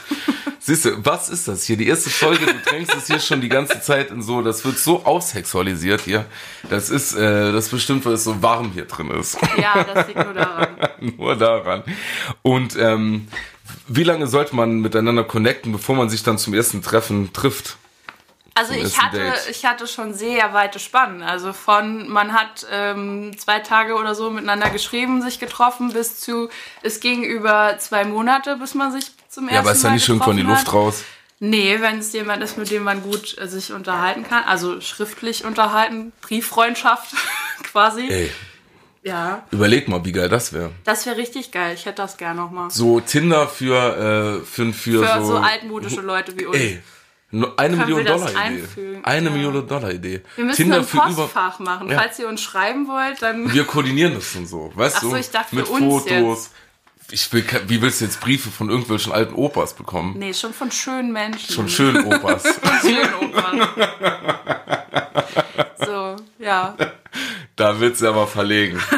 [0.59, 1.77] Siehst du, was ist das hier?
[1.77, 4.79] Die erste Folge, du drängst es hier schon die ganze Zeit in so, das wird
[4.79, 6.25] so aussexualisiert hier.
[6.71, 9.39] Das ist, äh, das bestimmt, weil es so warm hier drin ist.
[9.59, 10.69] Ja, das liegt nur daran.
[11.19, 11.83] Nur daran.
[12.43, 13.29] Und ähm,
[13.89, 17.77] wie lange sollte man miteinander connecten, bevor man sich dann zum ersten Treffen trifft?
[18.57, 19.49] Also ich hatte, Date?
[19.51, 21.23] ich hatte schon sehr weite Spannen.
[21.23, 26.49] Also von man hat ähm, zwei Tage oder so miteinander geschrieben, sich getroffen, bis zu
[26.83, 29.95] es ging über zwei Monate, bis man sich zum ersten Ja, aber ist da Mal
[29.95, 30.75] nicht irgendwann die getroffen Luft hat.
[30.75, 31.05] raus?
[31.39, 35.45] Nee, wenn es jemand ist, mit dem man gut äh, sich unterhalten kann, also schriftlich
[35.45, 37.15] unterhalten, Brieffreundschaft
[37.71, 38.09] quasi.
[38.09, 38.31] Ey,
[39.03, 40.71] Ja, überleg mal, wie geil das wäre.
[40.85, 41.75] das wäre richtig geil.
[41.75, 42.71] Ich hätte das gern nochmal.
[42.71, 46.57] So Tinder für, äh, für, für, Für so, so altmodische Leute wie uns.
[46.57, 46.83] Ey,
[47.57, 48.37] eine Million Dollar Idee.
[48.39, 49.05] einfügen?
[49.05, 49.33] Eine Ja.
[49.35, 50.23] Million Dollar Idee.
[50.37, 50.87] Wir müssen Tinder ein.
[50.87, 51.91] Postfach machen.
[51.91, 51.99] Ja.
[52.01, 55.17] Falls ihr uns schreiben wollt, dann Wir koordinieren das und so, weißt Ach so, du?
[55.17, 56.51] ich dachte für mit uns Fotos.
[57.13, 60.15] Ich will, wie willst du jetzt Briefe von irgendwelchen alten Opas bekommen?
[60.19, 61.55] Nee, schon von schönen Menschen.
[61.55, 62.43] Schon schön Opas.
[62.83, 63.53] Schön, Opa.
[65.87, 66.75] so, ja.
[67.55, 68.83] da wird sie aber verlegen.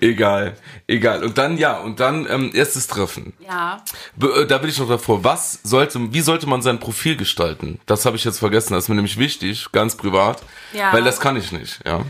[0.00, 0.54] egal,
[0.86, 1.24] egal.
[1.24, 3.32] Und dann ja, und dann ähm, erstes Treffen.
[3.40, 3.82] Ja.
[4.16, 5.24] Be- äh, Da bin ich noch davor.
[5.24, 7.80] Was sollte, wie sollte man sein Profil gestalten?
[7.86, 8.74] Das habe ich jetzt vergessen.
[8.74, 10.42] Das ist mir nämlich wichtig, ganz privat.
[10.72, 10.92] Ja.
[10.92, 12.00] Weil das kann ich nicht, ja.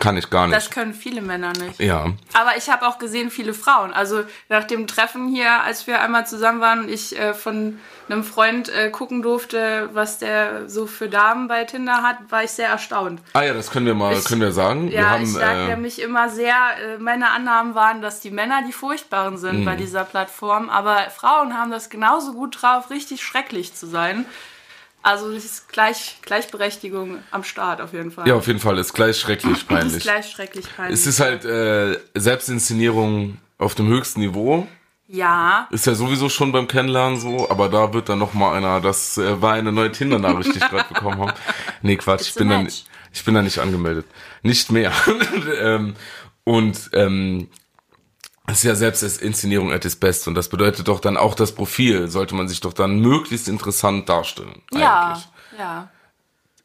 [0.00, 0.56] Kann ich gar nicht.
[0.56, 1.80] Das können viele Männer nicht.
[1.80, 2.12] ja.
[2.32, 3.92] Aber ich habe auch gesehen, viele Frauen.
[3.92, 8.24] Also nach dem Treffen hier, als wir einmal zusammen waren und ich äh, von einem
[8.24, 12.68] Freund äh, gucken durfte, was der so für Damen bei Tinder hat, war ich sehr
[12.68, 13.20] erstaunt.
[13.32, 14.90] Ah ja, das können wir mal, Ich- können wir sagen.
[14.90, 18.30] wir Ja, haben, ich sage äh, nämlich immer sehr, äh, meine Annahmen waren, dass die
[18.30, 19.64] Männer die Furchtbaren sind Mhm.
[19.64, 24.24] bei dieser Plattform, aber Frauen haben das genauso gut drauf, richtig schrecklich zu sein.
[25.00, 28.26] Also es ist gleich, Gleichberechtigung am Start auf jeden Fall.
[28.26, 30.02] ja, auf jeden Fall ist gleich schrecklich es ist peinlich.
[30.02, 30.98] gleich schrecklich peinlich.
[31.00, 34.66] Es ist halt äh, Selbstinszenierung auf dem höchsten Niveau.
[35.08, 38.80] Ja, Ist ja sowieso schon beim Kennenlernen so, aber da wird dann noch mal einer,
[38.80, 41.34] das äh, war eine neue Tinder-Nachricht, die ich gerade bekommen habe.
[41.82, 44.06] Nee, Quatsch, ich It's bin, da, nicht- ich bin da nicht angemeldet.
[44.42, 44.92] Nicht mehr.
[45.60, 45.94] ähm,
[46.44, 47.48] und ähm,
[48.46, 51.34] es ist ja selbst als Inszenierung at its best und das bedeutet doch dann auch
[51.34, 54.62] das Profil, sollte man sich doch dann möglichst interessant darstellen.
[54.72, 55.28] ja, Eigentlich.
[55.58, 55.88] ja.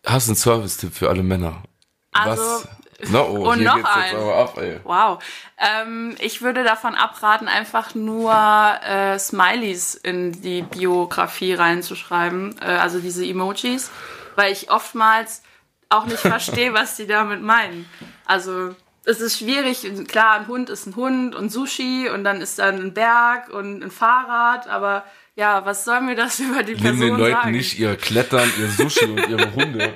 [0.06, 1.64] Hast du einen Service-Tipp für alle Männer?
[2.12, 2.68] Also, Was?
[3.10, 4.16] Na oh, und noch ein.
[4.16, 4.58] ab.
[4.84, 5.24] Wow.
[5.58, 13.00] Ähm, ich würde davon abraten, einfach nur äh, Smileys in die Biografie reinzuschreiben, äh, also
[13.00, 13.92] diese Emojis,
[14.36, 15.44] weil ich oftmals
[15.90, 17.90] auch nicht verstehe, was die damit meinen.
[18.26, 18.76] Also
[19.06, 22.76] es ist schwierig, klar, ein Hund ist ein Hund und Sushi und dann ist dann
[22.76, 25.04] ein Berg und ein Fahrrad, aber
[25.36, 27.52] ja, was soll mir das über die Nimm Person den Leuten sagen?
[27.52, 29.94] nicht ihr Klettern, ihr Sushi und ihre Hunde.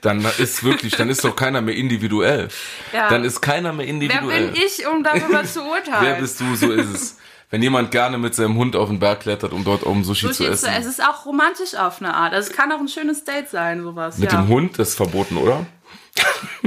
[0.00, 2.48] Dann ist wirklich, dann ist doch keiner mehr individuell.
[2.92, 3.08] Ja.
[3.08, 4.48] Dann ist keiner mehr Wer individuell.
[4.48, 6.04] bin ich, um darüber zu urteilen?
[6.04, 6.54] Wer bist du?
[6.56, 7.18] So ist es.
[7.50, 10.32] Wenn jemand gerne mit seinem Hund auf den Berg klettert, um dort oben Sushi, zu
[10.34, 10.68] Sushi essen.
[10.68, 12.32] zu, es ist auch romantisch auf eine Art.
[12.32, 14.18] Also es kann auch ein schönes Date sein, sowas.
[14.18, 14.40] mit ja.
[14.40, 15.66] dem Hund, das ist verboten, oder?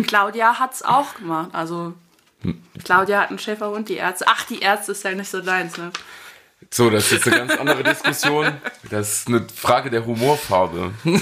[0.07, 1.49] Claudia hat's auch gemacht.
[1.53, 1.93] Also
[2.43, 2.61] Hm.
[2.83, 4.25] Claudia hat einen Schäferhund, die Ärzte.
[4.27, 5.91] Ach, die Ärzte ist ja nicht so deins, ne?
[6.71, 8.51] So, das ist jetzt eine ganz andere Diskussion.
[8.89, 10.91] Das ist eine Frage der Humorfarbe.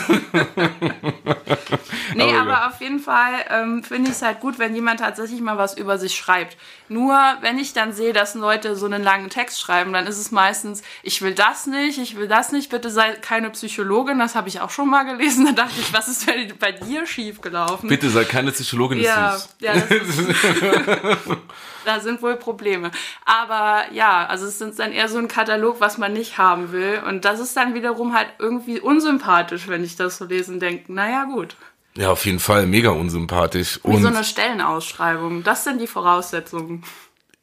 [2.13, 5.39] Nee, Aber aber, auf jeden Fall ähm, finde ich es halt gut, wenn jemand tatsächlich
[5.41, 6.57] mal was über sich schreibt.
[6.89, 10.31] Nur wenn ich dann sehe, dass Leute so einen langen Text schreiben, dann ist es
[10.31, 14.19] meistens, ich will das nicht, ich will das nicht, bitte sei keine Psychologin.
[14.19, 15.45] Das habe ich auch schon mal gelesen.
[15.55, 17.89] Da dachte ich, was ist denn bei dir schiefgelaufen?
[17.89, 19.49] Bitte sei keine Psychologin, ist Ja, süß.
[19.59, 20.19] ja das ist,
[21.85, 22.91] da sind wohl Probleme.
[23.25, 27.01] Aber ja, also es ist dann eher so ein Katalog, was man nicht haben will.
[27.07, 30.91] Und das ist dann wiederum halt irgendwie unsympathisch, wenn ich das so lesen denke.
[30.93, 31.55] Naja, gut.
[31.95, 33.79] Ja, auf jeden Fall mega unsympathisch.
[33.83, 35.43] Wie Und so eine Stellenausschreibung.
[35.43, 36.83] Das sind die Voraussetzungen.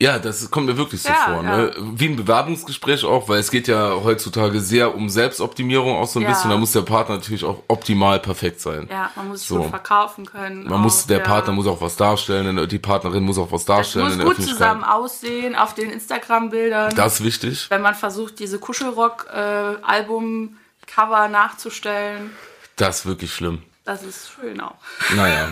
[0.00, 1.42] Ja, das kommt mir wirklich so Ja, vor.
[1.42, 1.56] ja.
[1.56, 1.72] Ne?
[1.76, 6.22] Wie ein Bewerbungsgespräch auch, weil es geht ja heutzutage sehr um Selbstoptimierung auch so ein
[6.22, 6.28] Ja.
[6.28, 6.50] bisschen.
[6.50, 8.86] Da muss der Partner natürlich auch optimal perfekt sein.
[8.88, 9.56] Ja, man muss sich So.
[9.58, 10.68] gut verkaufen können.
[10.68, 11.24] Man muss, auch, der ja.
[11.24, 14.40] Partner muss auch was darstellen, die Partnerin muss auch was darstellen muss in der gut
[14.40, 16.94] zusammen aussehen auf den Instagram-Bildern.
[16.94, 17.66] Das ist wichtig.
[17.68, 22.30] Wenn man versucht, diese Kuschelrock-Album-Cover nachzustellen.
[22.76, 23.62] Das ist wirklich schlimm.
[23.84, 24.76] Das ist schön auch.
[25.16, 25.48] Naja.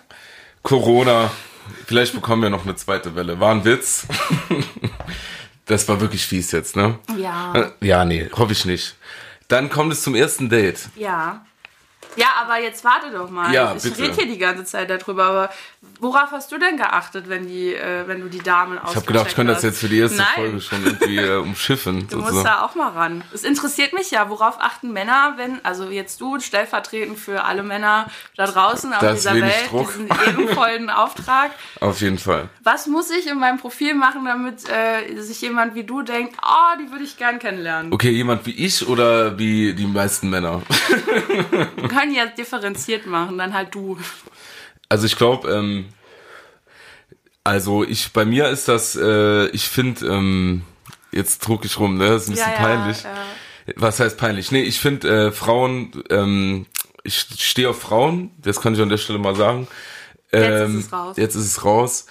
[0.62, 1.30] Corona.
[1.86, 3.40] Vielleicht bekommen wir noch eine zweite Welle.
[3.40, 4.06] War ein Witz.
[5.66, 6.98] Das war wirklich fies jetzt, ne?
[7.18, 7.72] Ja.
[7.80, 8.96] Ja, nee, hoffe ich nicht.
[9.48, 10.88] Dann kommt es zum ersten Date.
[10.96, 11.44] Ja.
[12.18, 13.52] Ja, aber jetzt warte doch mal.
[13.52, 14.02] Ja, ich bitte.
[14.02, 15.50] rede hier die ganze Zeit darüber, aber
[16.00, 19.28] worauf hast du denn geachtet, wenn die, äh, wenn du die Damen Ich habe gedacht,
[19.28, 20.26] ich könnte das jetzt für die erste Nein.
[20.34, 22.08] Folge schon irgendwie äh, umschiffen.
[22.08, 23.22] Du musst da auch mal ran.
[23.32, 28.10] Es interessiert mich ja, worauf achten Männer, wenn, also jetzt du stellvertretend für alle Männer
[28.36, 29.88] da draußen auf Da ist dieser Welt, Druck.
[29.88, 31.52] diesen ehrenvollen Auftrag.
[31.80, 32.48] Auf jeden Fall.
[32.62, 36.78] Was muss ich in meinem Profil machen, damit äh, sich jemand wie du denkt, oh,
[36.80, 37.92] die würde ich gern kennenlernen?
[37.92, 40.62] Okay, jemand wie ich oder wie die meisten Männer?
[41.76, 43.98] Wir können ja differenziert machen, dann halt du.
[44.88, 45.86] Also ich glaube, ähm,
[47.44, 50.62] also ich bei mir ist das, äh, ich finde, ähm,
[51.12, 52.08] jetzt druck ich rum, ne?
[52.08, 53.02] Das ist ein bisschen peinlich.
[53.02, 53.14] Ja,
[53.76, 54.50] Was heißt peinlich?
[54.50, 56.66] Nee, ich finde äh, Frauen, ähm,
[57.04, 59.68] ich stehe auf Frauen, das kann ich an der Stelle mal sagen.
[60.32, 61.16] Ähm, Jetzt ist es raus.
[61.16, 62.06] Jetzt ist es raus.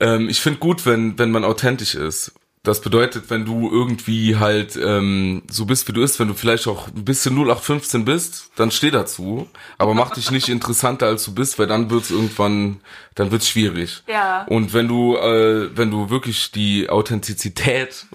[0.00, 2.32] Ähm, ich finde gut, wenn, wenn man authentisch ist.
[2.64, 6.66] Das bedeutet, wenn du irgendwie halt ähm, so bist, wie du bist, wenn du vielleicht
[6.66, 9.48] auch ein bisschen 0815 bist, dann steh dazu.
[9.76, 12.80] Aber mach dich nicht interessanter, als du bist, weil dann wird's irgendwann,
[13.16, 14.02] dann wird's schwierig.
[14.08, 14.44] Ja.
[14.44, 18.06] Und wenn du, äh, wenn du wirklich die Authentizität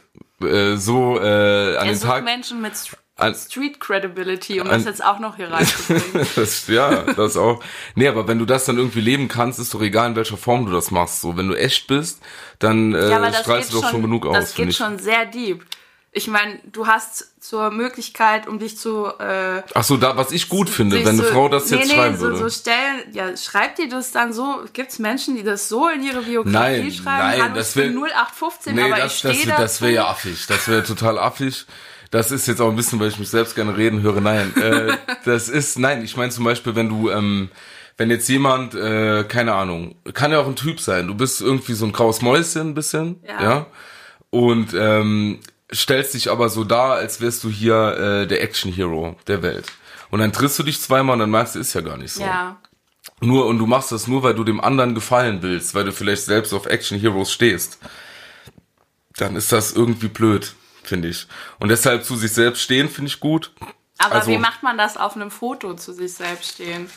[0.41, 2.73] äh, so äh, an Er den Tag Menschen mit
[3.21, 6.27] An- Street Credibility, um An- das jetzt auch noch hier reinzubringen.
[6.35, 7.61] das, ja, das auch.
[7.95, 10.65] Nee, aber wenn du das dann irgendwie leben kannst, ist doch egal, in welcher Form
[10.65, 11.21] du das machst.
[11.21, 12.21] So, wenn du echt bist,
[12.59, 15.65] dann äh, ja, das strahlst du doch schon, genug aus, Das geht schon sehr deep.
[16.11, 20.49] Ich meine, du hast zur Möglichkeit, um dich zu äh, Ach so, da, was ich
[20.49, 22.37] gut finde, wenn eine so- Frau das jetzt nee, schreiben nee, würde.
[22.37, 24.61] So, so stellen, ja, schreibt die das dann so?
[24.73, 27.05] Gibt es Menschen, die das so in ihre Biografie Nein, schreiben?
[27.27, 29.93] nein, Hallo, das ich bin wär- 0815, nee, aber das, ich das, stehe das wäre
[29.93, 30.03] dazu.
[30.03, 30.47] ja affig.
[30.47, 31.65] Das wäre total affig.
[32.11, 34.19] Das ist jetzt auch ein bisschen, weil ich mich selbst gerne reden höre.
[34.21, 37.49] Nein, äh, das ist, nein, ich meine zum Beispiel, wenn du, ähm,
[37.97, 41.73] wenn jetzt jemand, äh, keine Ahnung, kann ja auch ein Typ sein, du bist irgendwie
[41.73, 43.43] so ein graues Mäuschen ein bisschen, Ja.
[43.43, 43.65] ja,
[44.31, 45.39] und ähm,
[45.73, 49.65] stellst dich aber so dar, als wärst du hier äh, der Action-Hero der Welt.
[50.09, 52.21] Und dann triffst du dich zweimal und dann merkst du, ist ja gar nicht so.
[52.23, 52.57] Ja,
[53.21, 56.23] Nur, und du machst das nur, weil du dem anderen gefallen willst, weil du vielleicht
[56.23, 57.77] selbst auf Action Heroes stehst.
[59.17, 60.55] Dann ist das irgendwie blöd,
[60.89, 61.27] finde ich.
[61.59, 63.51] Und deshalb zu sich selbst stehen, finde ich gut.
[63.97, 66.89] aber Also- wie macht man das auf einem Foto zu sich selbst stehen?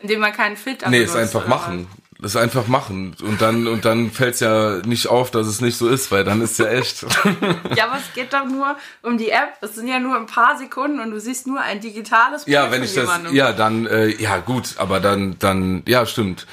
[0.00, 1.88] Indem man keinen Filter Nee, ist benutzt, einfach oder machen.
[2.20, 3.14] Das ist einfach machen.
[3.22, 6.40] Und dann, und dann fällt's ja nicht auf, dass es nicht so ist, weil dann
[6.42, 7.02] ist ja echt.
[7.04, 7.14] was?
[7.76, 9.54] Ja, aber es geht doch nur um die App.
[9.62, 12.70] Es sind ja nur ein paar Sekunden und du siehst nur ein digitales Bild ja,
[12.70, 13.34] wenn ich das, jemandem.
[13.34, 16.46] ja, dann, äh, ja, gut, aber dann, dann, ja, stimmt.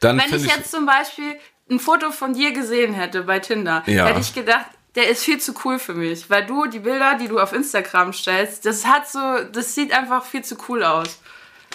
[0.00, 1.36] Dann Wenn ich ich, jetzt zum Beispiel
[1.70, 4.06] ein Foto von dir gesehen hätte bei Tinder, Ja.
[4.06, 6.28] hätte ich gedacht, der ist viel zu cool für mich.
[6.30, 9.20] Weil du, die Bilder, die du auf Instagram stellst, das hat so,
[9.52, 11.20] das sieht einfach viel zu cool aus.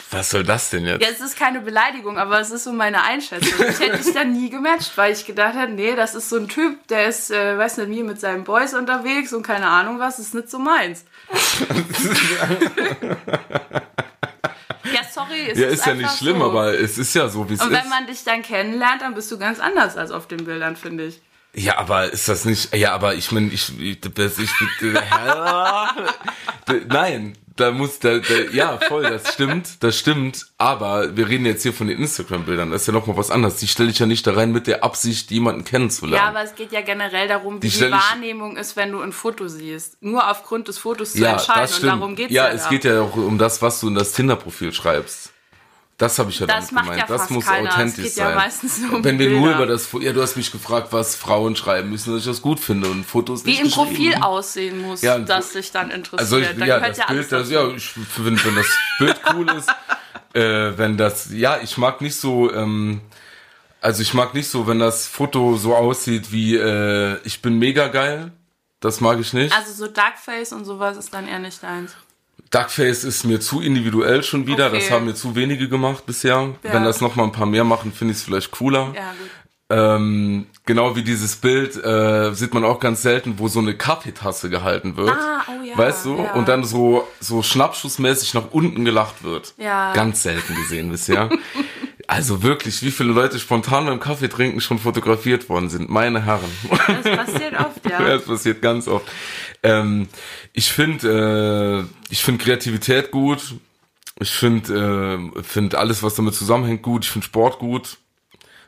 [0.09, 1.01] was soll das denn jetzt?
[1.01, 3.53] Ja, es ist keine Beleidigung, aber es ist so meine Einschätzung.
[3.69, 6.47] Ich hätte dich dann nie gematcht, weil ich gedacht hätte, nee, das ist so ein
[6.47, 10.17] Typ, der ist, äh, weiß nicht, wie mit seinen Boys unterwegs und keine Ahnung was,
[10.19, 11.05] ist nicht so meins.
[14.91, 16.45] ja, sorry, es ja, ist, ist ja nicht schlimm, so.
[16.45, 17.83] aber es ist ja so, wie es Und ist.
[17.83, 21.05] wenn man dich dann kennenlernt, dann bist du ganz anders als auf den Bildern, finde
[21.05, 21.21] ich.
[21.53, 24.49] Ja, aber ist das nicht, ja, aber ich meine, ich, ich, das, ich,
[24.81, 24.93] äh,
[26.87, 31.63] nein, da muss, da, da, ja, voll, das stimmt, das stimmt, aber wir reden jetzt
[31.63, 34.25] hier von den Instagram-Bildern, das ist ja nochmal was anderes, die stelle ich ja nicht
[34.25, 36.25] da rein mit der Absicht, jemanden Ja, kennenzulernen.
[36.29, 39.49] aber es geht ja generell darum, wie Die die, Wahrnehmung ist, wenn du ein Foto
[39.49, 40.01] siehst.
[40.01, 41.61] Nur aufgrund des Fotos zu Ja, entscheiden.
[41.63, 41.93] das stimmt.
[41.93, 42.53] Und darum geht's ja, ja.
[42.53, 45.30] es geht ja auch um das, was du in das Tinder-Profil schreibst.
[46.01, 46.99] Das habe ich ja Das damit gemeint.
[46.99, 47.69] ja das muss keiner.
[47.69, 48.35] Authentisch geht ja sein.
[48.35, 49.39] meistens nur um Wenn wir Bilder.
[49.41, 52.41] nur über das, ja, du hast mich gefragt, was Frauen schreiben müssen, dass ich das
[52.41, 53.69] gut finde und Fotos Wie nicht im.
[53.71, 56.19] Profil aussehen muss, Ja, und- das dich dann interessiert.
[56.21, 59.49] Also ich, dann ja, das alles Bild, das, ja, ich finde, wenn das Bild cool
[59.51, 59.69] ist,
[60.33, 63.01] äh, wenn das, ja, ich mag nicht so, ähm,
[63.79, 67.87] also ich mag nicht so, wenn das Foto so aussieht wie, äh, ich bin mega
[67.89, 68.31] geil.
[68.79, 69.55] Das mag ich nicht.
[69.55, 71.95] Also so Darkface und sowas ist dann eher nicht deins.
[72.49, 74.67] Duckface ist mir zu individuell schon wieder.
[74.67, 74.79] Okay.
[74.79, 76.49] Das haben mir zu wenige gemacht bisher.
[76.63, 76.73] Ja.
[76.73, 78.93] Wenn das noch mal ein paar mehr machen, finde ich es vielleicht cooler.
[78.95, 79.29] Ja, gut.
[79.71, 84.49] Ähm, genau wie dieses Bild äh, sieht man auch ganz selten, wo so eine Kaffeetasse
[84.49, 85.11] gehalten wird.
[85.11, 86.17] Ah, oh ja, Weißt du?
[86.17, 86.33] ja.
[86.33, 89.53] Und dann so, so schnappschussmäßig nach unten gelacht wird.
[89.57, 89.93] Ja.
[89.93, 91.29] Ganz selten gesehen bisher.
[92.07, 95.89] also wirklich, wie viele Leute spontan beim Kaffee trinken schon fotografiert worden sind.
[95.89, 96.51] Meine Herren.
[96.87, 98.01] Das passiert oft, ja.
[98.01, 99.05] Ja, das passiert ganz oft.
[99.63, 100.07] Ähm,
[100.53, 103.55] ich finde, äh, ich finde Kreativität gut.
[104.19, 107.05] Ich finde, äh, finde alles, was damit zusammenhängt, gut.
[107.05, 107.97] Ich finde Sport gut.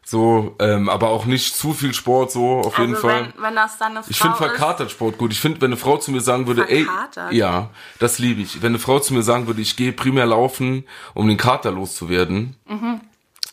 [0.05, 3.31] So, ähm, aber auch nicht zu viel Sport, so auf jeden also Fall.
[3.35, 5.31] wenn, wenn das dann eine Frau Ich finde verkatert Sport gut.
[5.31, 7.31] Ich finde, wenn eine Frau zu mir sagen würde, ey, Verkatert?
[7.31, 8.61] ja, das liebe ich.
[8.61, 12.57] Wenn eine Frau zu mir sagen würde, ich gehe primär laufen, um den Kater loszuwerden,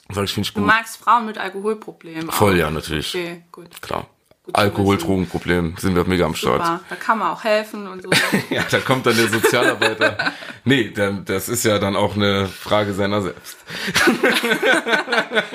[0.08, 0.66] sag ich, finde ich du gut.
[0.66, 2.32] magst Frauen mit Alkoholproblemen.
[2.32, 2.58] Voll, auch.
[2.58, 3.14] ja, natürlich.
[3.14, 3.80] Okay, gut.
[3.80, 4.08] Klar.
[4.50, 5.06] Gut zu Alkohol, wissen.
[5.06, 6.64] Drogenproblem, sind wir mega am Start.
[6.64, 6.80] Super.
[6.88, 8.10] Da kann man auch helfen und so.
[8.50, 10.32] Ja, da kommt dann der Sozialarbeiter.
[10.64, 10.92] nee,
[11.24, 13.58] das ist ja dann auch eine Frage seiner selbst.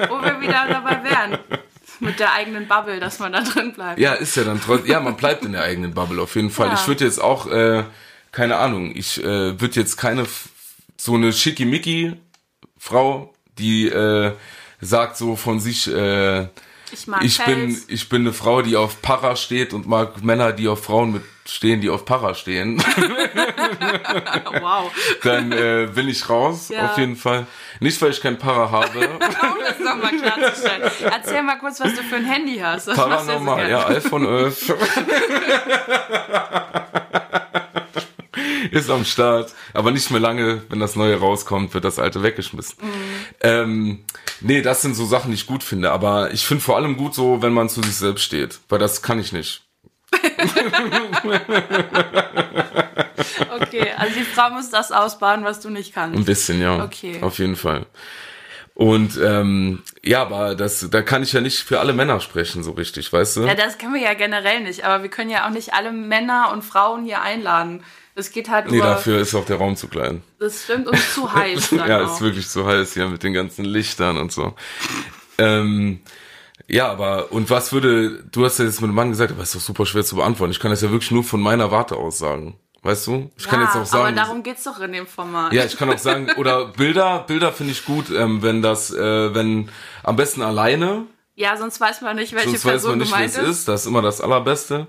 [0.10, 1.38] Wo wir wieder dabei wären.
[2.00, 4.00] Mit der eigenen Bubble, dass man da drin bleibt.
[4.00, 6.68] Ja, ist ja dann trotzdem, ja, man bleibt in der eigenen Bubble auf jeden Fall.
[6.68, 6.74] Ja.
[6.76, 7.84] Ich würde jetzt auch, äh,
[8.32, 10.26] keine Ahnung, ich äh, würde jetzt keine,
[10.98, 14.34] so eine Schickimicki-Frau, die äh,
[14.82, 16.48] sagt so von sich, äh,
[16.96, 20.54] Ich mag ich bin, ich bin eine Frau, die auf Para steht und mag Männer,
[20.54, 22.82] die auf Frauen mit stehen, die auf Para stehen.
[24.62, 24.90] Wow.
[25.24, 26.92] dann äh, bin ich raus, Ja.
[26.92, 27.46] auf jeden Fall.
[27.82, 29.00] Nicht, weil ich kein Para habe.
[29.00, 30.90] Um das nochmal klarzustellen.
[31.04, 32.88] Erzähl mal kurz, was du für ein Handy hast.
[32.88, 34.74] Das Paranormal, ja, iPhone 11.
[38.76, 39.54] ist am Start.
[39.74, 42.78] Aber nicht mehr lange, wenn das Neue rauskommt, wird das Alte weggeschmissen.
[43.42, 44.06] Ähm,
[44.42, 45.92] nee, das sind so Sachen, die ich gut finde.
[45.92, 48.60] Aber ich finde vor allem gut so, wenn man zu sich selbst steht.
[48.70, 49.64] Weil das kann ich nicht.
[53.62, 56.18] Okay, also die Frau muss das ausbaden, was du nicht kannst.
[56.18, 56.84] Ein bisschen, ja.
[56.84, 57.20] Okay.
[57.22, 57.86] Auf jeden Fall.
[58.74, 62.72] Und ähm, ja, aber das, da kann ich ja nicht für alle Männer sprechen, so
[62.72, 63.42] richtig, weißt du?
[63.46, 66.52] Ja, das können wir ja generell nicht, aber wir können ja auch nicht alle Männer
[66.52, 67.84] und Frauen hier einladen.
[68.16, 68.86] Das geht halt nee, über.
[68.86, 70.24] dafür ist auch der Raum zu klein.
[70.40, 71.72] Das stimmt uns zu heiß.
[71.72, 72.14] Ja, auch.
[72.14, 74.54] ist wirklich zu heiß hier mit den ganzen Lichtern und so.
[75.38, 76.00] Ähm,
[76.68, 79.54] ja, aber und was würde, du hast ja jetzt mit dem Mann gesagt, aber ist
[79.54, 80.52] doch super schwer zu beantworten.
[80.52, 82.58] Ich kann das ja wirklich nur von meiner Warte aus sagen.
[82.82, 83.32] Weißt du?
[83.36, 84.06] Ich kann ja, jetzt auch sagen.
[84.06, 85.52] Aber darum geht's doch in dem Format.
[85.52, 89.34] Ja, ich kann auch sagen, oder Bilder, Bilder finde ich gut, ähm, wenn das, äh,
[89.34, 89.70] wenn
[90.04, 93.32] am besten alleine, Ja, sonst weiß man nicht, welche sonst weiß Person man nicht, gemeint
[93.32, 93.50] es ist.
[93.50, 93.68] ist.
[93.68, 94.88] Das ist immer das Allerbeste.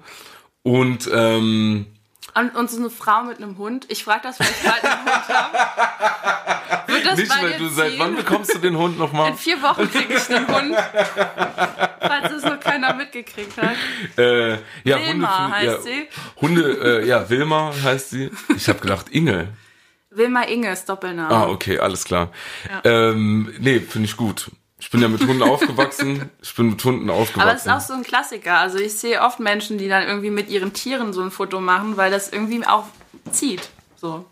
[0.62, 1.86] Und ähm,
[2.36, 3.86] Und, und so eine Frau mit einem Hund.
[3.88, 6.92] Ich frage das, weil ich bald einen Hund habe.
[6.92, 7.98] Wird das nicht, weil du seit ziehen?
[7.98, 9.30] wann bekommst du den Hund nochmal?
[9.30, 10.76] In vier Wochen kriege ich einen Hund.
[12.00, 13.76] Falls es noch keiner mitgekriegt hat.
[14.18, 16.08] Äh, ja, Wilma Hunde, heißt ja, sie.
[16.40, 18.30] Hunde, äh, ja, Wilma heißt sie.
[18.54, 19.48] Ich habe gedacht, Inge.
[20.10, 21.34] Wilma Inge ist Doppelname.
[21.34, 22.30] Ah, okay, alles klar.
[22.84, 24.50] Ähm, nee, finde ich gut.
[24.86, 26.30] Ich bin ja mit Hunden aufgewachsen.
[26.40, 27.40] Ich bin mit Hunden aufgewachsen.
[27.40, 28.58] Aber es ist auch so ein Klassiker.
[28.58, 31.96] Also ich sehe oft Menschen, die dann irgendwie mit ihren Tieren so ein Foto machen,
[31.96, 32.84] weil das irgendwie auch
[33.32, 33.68] zieht.
[33.96, 34.26] So.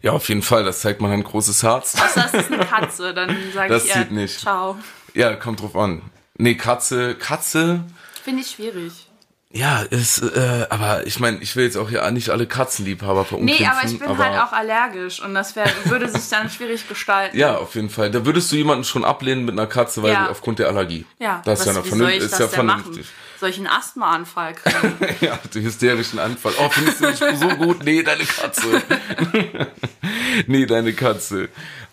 [0.00, 0.64] ja, auf jeden Fall.
[0.64, 1.96] Das zeigt man ein großes Herz.
[2.00, 4.40] Außer es ist eine Katze, dann sage Das ich zieht ihr, nicht.
[4.40, 4.78] ciao.
[5.12, 6.00] Ja, kommt drauf an.
[6.38, 7.84] Nee, Katze, Katze.
[8.24, 9.09] Finde ich schwierig.
[9.52, 13.64] Ja, ist, äh, aber ich meine, ich will jetzt auch ja nicht alle Katzenliebhaber verunglimpfen.
[13.64, 16.88] Nee, aber ich bin aber, halt auch allergisch und das wär, würde sich dann schwierig
[16.88, 17.36] gestalten.
[17.40, 18.12] Ja, auf jeden Fall.
[18.12, 20.28] Da würdest du jemanden schon ablehnen mit einer Katze, weil Ja.
[20.30, 21.04] aufgrund der Allergie.
[21.18, 22.32] Ja, das ist ja, was, noch wie soll vernünftig.
[22.32, 22.96] Ist ja vernünftig.
[22.96, 23.08] machen?
[23.40, 25.16] Soll ich einen Asthmaanfall kriegen?
[25.20, 26.52] Ja, den hysterischen Anfall.
[26.60, 27.82] Oh, findest du mich so gut?
[27.82, 28.66] Nee, deine Katze.
[30.46, 31.48] nee, deine Katze.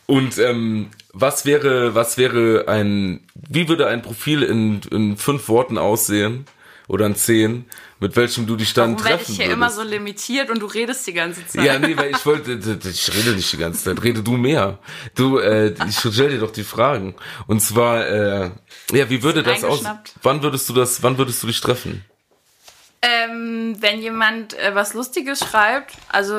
[0.05, 5.77] Und ähm, was wäre, was wäre ein, wie würde ein Profil in, in fünf Worten
[5.77, 6.45] aussehen?
[6.87, 7.65] Oder in zehn,
[7.99, 9.57] mit welchem du dich dann Warum werde treffen ich hier würdest?
[9.57, 11.65] immer so limitiert und du redest die ganze Zeit?
[11.65, 14.79] Ja, nee, weil ich wollte, ich rede nicht die ganze Zeit, rede du mehr.
[15.13, 17.15] Du, äh, ich stell dir doch die Fragen.
[17.45, 18.51] Und zwar, äh,
[18.93, 19.83] ja, wie würde das aus?
[20.21, 22.05] Wann würdest du das, wann würdest du dich treffen?
[23.01, 26.35] Ähm, wenn jemand äh, was Lustiges schreibt, also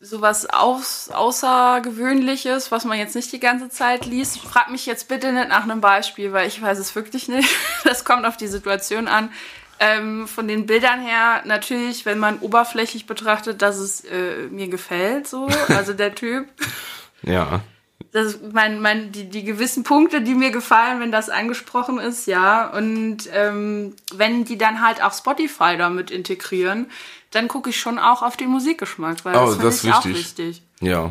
[0.00, 5.32] sowas aus, Außergewöhnliches, was man jetzt nicht die ganze Zeit liest, frag mich jetzt bitte
[5.32, 7.48] nicht nach einem Beispiel, weil ich weiß es wirklich nicht.
[7.84, 9.30] Das kommt auf die Situation an.
[9.84, 15.26] Ähm, von den Bildern her natürlich, wenn man oberflächlich betrachtet, dass es äh, mir gefällt,
[15.28, 16.46] so, also der Typ.
[17.22, 17.60] Ja.
[18.12, 22.68] Das mein, mein, die, die gewissen Punkte, die mir gefallen, wenn das angesprochen ist, ja.
[22.70, 26.86] Und ähm, wenn die dann halt auch Spotify damit integrieren,
[27.32, 29.96] dann gucke ich schon auch auf den Musikgeschmack, weil Oh, das finde das ich ist
[29.96, 30.38] auch wichtig.
[30.38, 30.62] wichtig.
[30.80, 31.10] Ja.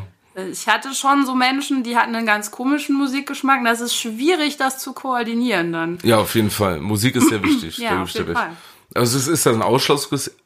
[0.51, 3.59] Ich hatte schon so Menschen, die hatten einen ganz komischen Musikgeschmack.
[3.59, 5.97] und Das ist schwierig, das zu koordinieren dann.
[6.03, 6.79] Ja, auf jeden Fall.
[6.79, 7.77] Musik ist sehr wichtig.
[7.77, 8.33] Ja, auf jeden.
[8.33, 8.51] Fall.
[8.95, 9.63] Also es ist das ein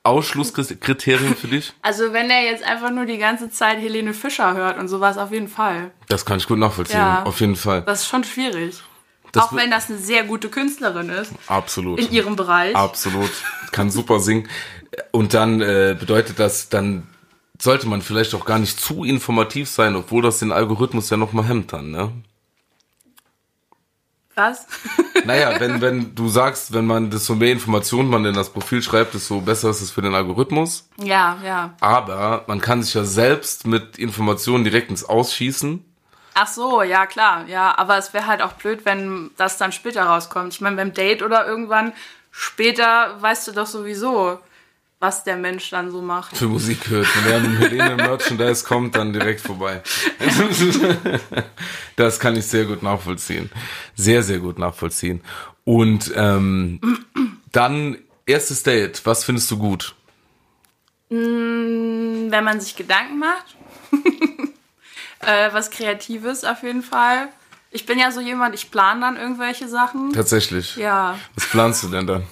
[0.03, 1.73] Ausschlusskriterium für dich?
[1.81, 5.31] Also wenn er jetzt einfach nur die ganze Zeit Helene Fischer hört und sowas, auf
[5.31, 5.91] jeden Fall.
[6.07, 6.99] Das kann ich gut nachvollziehen.
[6.99, 7.23] Ja.
[7.23, 7.81] Auf jeden Fall.
[7.81, 8.81] Das ist schon schwierig.
[9.33, 11.99] Das auch wenn das eine sehr gute Künstlerin ist, Absolut.
[11.99, 12.75] in ihrem Bereich.
[12.75, 13.29] Absolut.
[13.71, 14.47] Kann super singen.
[15.11, 17.07] Und dann äh, bedeutet das, dann
[17.59, 21.45] sollte man vielleicht auch gar nicht zu informativ sein, obwohl das den Algorithmus ja nochmal
[21.45, 22.11] hemmt dann, ne?
[24.35, 24.67] Was?
[25.25, 29.15] Naja, wenn, wenn du sagst, wenn man, desto mehr Informationen man in das Profil schreibt,
[29.15, 30.87] desto besser ist es für den Algorithmus.
[31.03, 31.73] ja, ja.
[31.81, 35.83] Aber man kann sich ja selbst mit Informationen direkt ins Ausschießen.
[36.35, 40.03] Ach so, ja klar, ja, aber es wäre halt auch blöd, wenn das dann später
[40.03, 40.53] rauskommt.
[40.53, 41.93] Ich meine, beim Date oder irgendwann
[42.29, 44.39] später weißt du doch sowieso,
[44.99, 46.35] was der Mensch dann so macht.
[46.35, 47.07] für Musik hört.
[47.23, 49.81] Wenn er mit Helene Merchandise kommt, dann direkt vorbei.
[51.95, 53.49] Das kann ich sehr gut nachvollziehen.
[53.95, 55.21] Sehr, sehr gut nachvollziehen.
[55.65, 56.79] Und ähm,
[57.51, 59.03] dann erstes Date.
[59.05, 59.95] Was findest du gut?
[61.09, 63.55] Wenn man sich Gedanken macht,
[65.21, 67.29] äh, was Kreatives auf jeden Fall.
[67.71, 70.13] Ich bin ja so jemand, ich plane dann irgendwelche Sachen.
[70.13, 70.75] Tatsächlich.
[70.75, 72.23] Ja, Was planst du denn dann?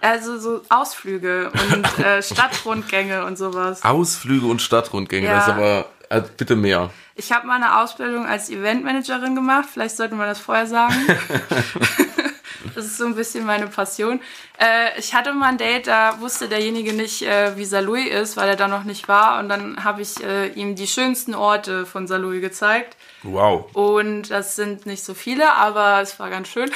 [0.00, 3.82] Also so Ausflüge und äh, Stadtrundgänge und sowas.
[3.84, 5.26] Ausflüge und Stadtrundgänge.
[5.26, 5.34] Ja.
[5.36, 6.90] Das ist aber äh, bitte mehr.
[7.14, 9.68] Ich habe mal eine Ausbildung als Eventmanagerin gemacht.
[9.72, 10.94] Vielleicht sollte man das vorher sagen.
[12.74, 14.20] das ist so ein bisschen meine Passion.
[14.58, 18.48] Äh, ich hatte mal ein Date, da wusste derjenige nicht, äh, wie Saarlouis ist, weil
[18.48, 19.40] er da noch nicht war.
[19.40, 22.96] Und dann habe ich äh, ihm die schönsten Orte von Saarlouis gezeigt.
[23.24, 23.66] Wow.
[23.74, 26.70] Und das sind nicht so viele, aber es war ganz schön.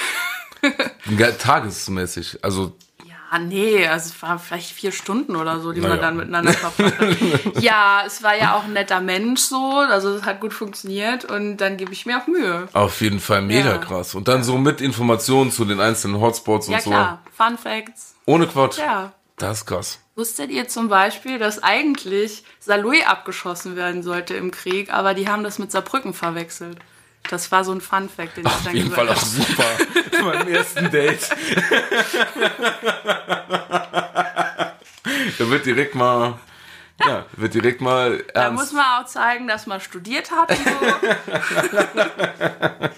[1.16, 2.38] Ge- Tagesmäßig.
[2.42, 2.72] Also,
[3.34, 5.94] Ah, nee, also es waren vielleicht vier Stunden oder so, die Naja.
[5.94, 7.16] man dann miteinander verbracht hat.
[7.62, 11.56] ja, es war ja auch ein netter Mensch so, also es hat gut funktioniert und
[11.56, 12.68] dann gebe ich mir auch Mühe.
[12.74, 13.78] Auf jeden Fall mega Ja.
[13.78, 14.14] krass.
[14.14, 16.90] Und dann so mit Informationen zu den einzelnen Hotspots und Ja so.
[16.90, 18.14] klar, Fun Facts.
[18.26, 18.76] Ohne Quatsch.
[18.76, 19.12] Ja.
[19.38, 19.98] Das ist krass.
[20.14, 25.42] Wusstet ihr zum Beispiel, dass eigentlich Saloy abgeschossen werden sollte im Krieg, aber die haben
[25.42, 26.76] das mit Saarbrücken verwechselt?
[27.30, 29.64] Das war so ein Fun Fact, den ich Auf dann jeden gehört Fall auch super.
[30.16, 31.28] Zu meinem ersten Date.
[35.38, 36.38] da wird direkt mal,
[37.04, 38.74] ja, wird direkt mal Da muss ernst.
[38.74, 40.72] man auch zeigen, dass man studiert hat und so.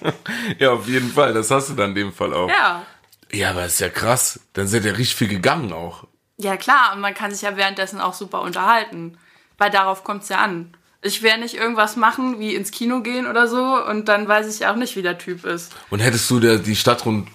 [0.58, 1.32] Ja, auf jeden Fall.
[1.32, 2.48] Das hast du dann in dem Fall auch.
[2.48, 2.84] ja.
[3.32, 4.38] Ja, aber ist ja krass.
[4.52, 6.04] Dann sind ja richtig viel gegangen auch.
[6.36, 9.18] Ja, klar, und man kann sich ja währenddessen auch super unterhalten.
[9.58, 10.76] Weil darauf kommt es ja an.
[11.04, 14.66] Ich werde nicht irgendwas machen, wie ins Kino gehen oder so, und dann weiß ich
[14.66, 15.70] auch nicht, wie der Typ ist.
[15.90, 17.28] Und hättest du der, die Stadtrund,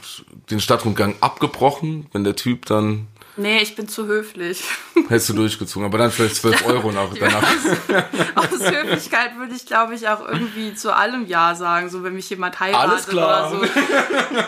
[0.49, 3.07] den Stadtrundgang abgebrochen, wenn der Typ dann,
[3.39, 4.63] Nee, ich bin zu höflich.
[5.07, 7.41] hättest du durchgezogen, aber dann vielleicht 12 Euro nach, danach.
[8.35, 12.29] Aus Höflichkeit würde ich, glaube ich, auch irgendwie zu allem Ja sagen, so wenn mich
[12.29, 13.53] jemand heiratet Alles klar.
[13.53, 13.65] oder so.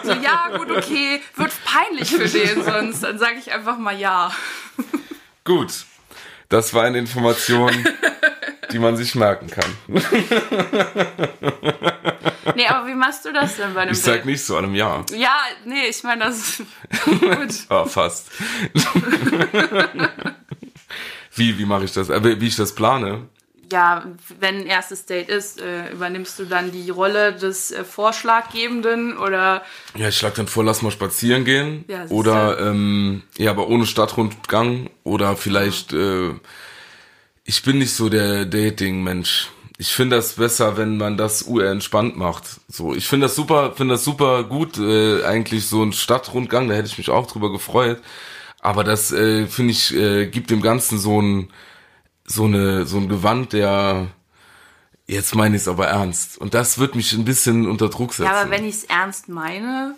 [0.04, 3.02] So, ja, gut, okay, wird peinlich für den sonst.
[3.02, 4.34] Dann sage ich einfach mal Ja.
[5.46, 5.86] Gut.
[6.52, 7.72] Das war eine Information,
[8.74, 9.72] die man sich merken kann.
[12.56, 15.06] Nee, aber wie machst du das denn bei einem Ich sag nicht so einem Jahr.
[15.14, 16.64] Ja, nee, ich meine, das ist
[17.06, 17.56] gut.
[17.70, 18.28] Ah, fast.
[21.36, 22.10] wie, wie mache ich das?
[22.10, 23.30] Äh, wie ich das plane?
[23.72, 24.06] Ja,
[24.40, 29.64] wenn ein erstes Date ist, äh, übernimmst du dann die Rolle des äh, Vorschlaggebenden oder
[29.96, 31.86] Ja, ich schlag dann vor, lass mal spazieren gehen.
[31.88, 34.90] Ja, oder, ähm, ja, aber ohne Stadtrundgang.
[35.04, 36.32] Oder vielleicht, äh,
[37.44, 39.50] ich bin nicht so der Dating-Mensch.
[39.78, 42.44] Ich finde das besser, wenn man das UR entspannt macht.
[42.68, 46.76] So, ich finde das super, finde das super gut, äh, eigentlich so ein Stadtrundgang, da
[46.76, 48.00] hätte ich mich auch drüber gefreut.
[48.60, 51.50] Aber das, äh, finde ich, äh, gibt dem Ganzen so ein,
[52.26, 54.08] so eine, so ein Gewand, der,
[55.08, 56.38] jetzt meine ich es aber ernst.
[56.38, 58.32] Und das wird mich ein bisschen unter Druck setzen.
[58.32, 59.96] ja, aber wenn ich es ernst meine,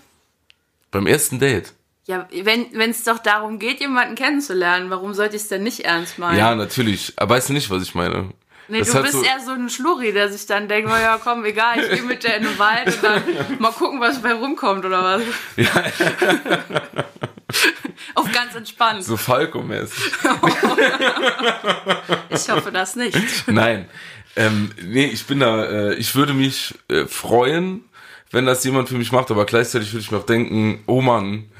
[0.91, 1.73] Beim ersten Date.
[2.05, 6.17] ja, wenn es doch darum geht, jemanden kennenzulernen, warum sollte ich es denn nicht ernst
[6.19, 6.37] meinen?
[6.37, 7.13] Ja, natürlich.
[7.17, 8.29] Aber weißt du nicht, was ich meine?
[8.69, 11.19] nee, das du bist so- eher so ein Schlurri, der sich dann denkt, oh ja,
[11.21, 13.23] komm, egal, ich gehe mit der in den Wald und dann
[13.59, 15.21] mal gucken, was bei rumkommt oder was.
[18.15, 19.03] Auf ganz entspannt.
[19.03, 20.11] So Falco-mäßig.
[22.29, 23.17] Ich hoffe das nicht.
[23.47, 23.87] Nein.
[24.35, 27.83] Ähm, nee, ich bin da, äh, ich würde mich äh, freuen,
[28.31, 31.51] wenn das jemand für mich macht, aber gleichzeitig würde ich mir auch denken, oh Mann,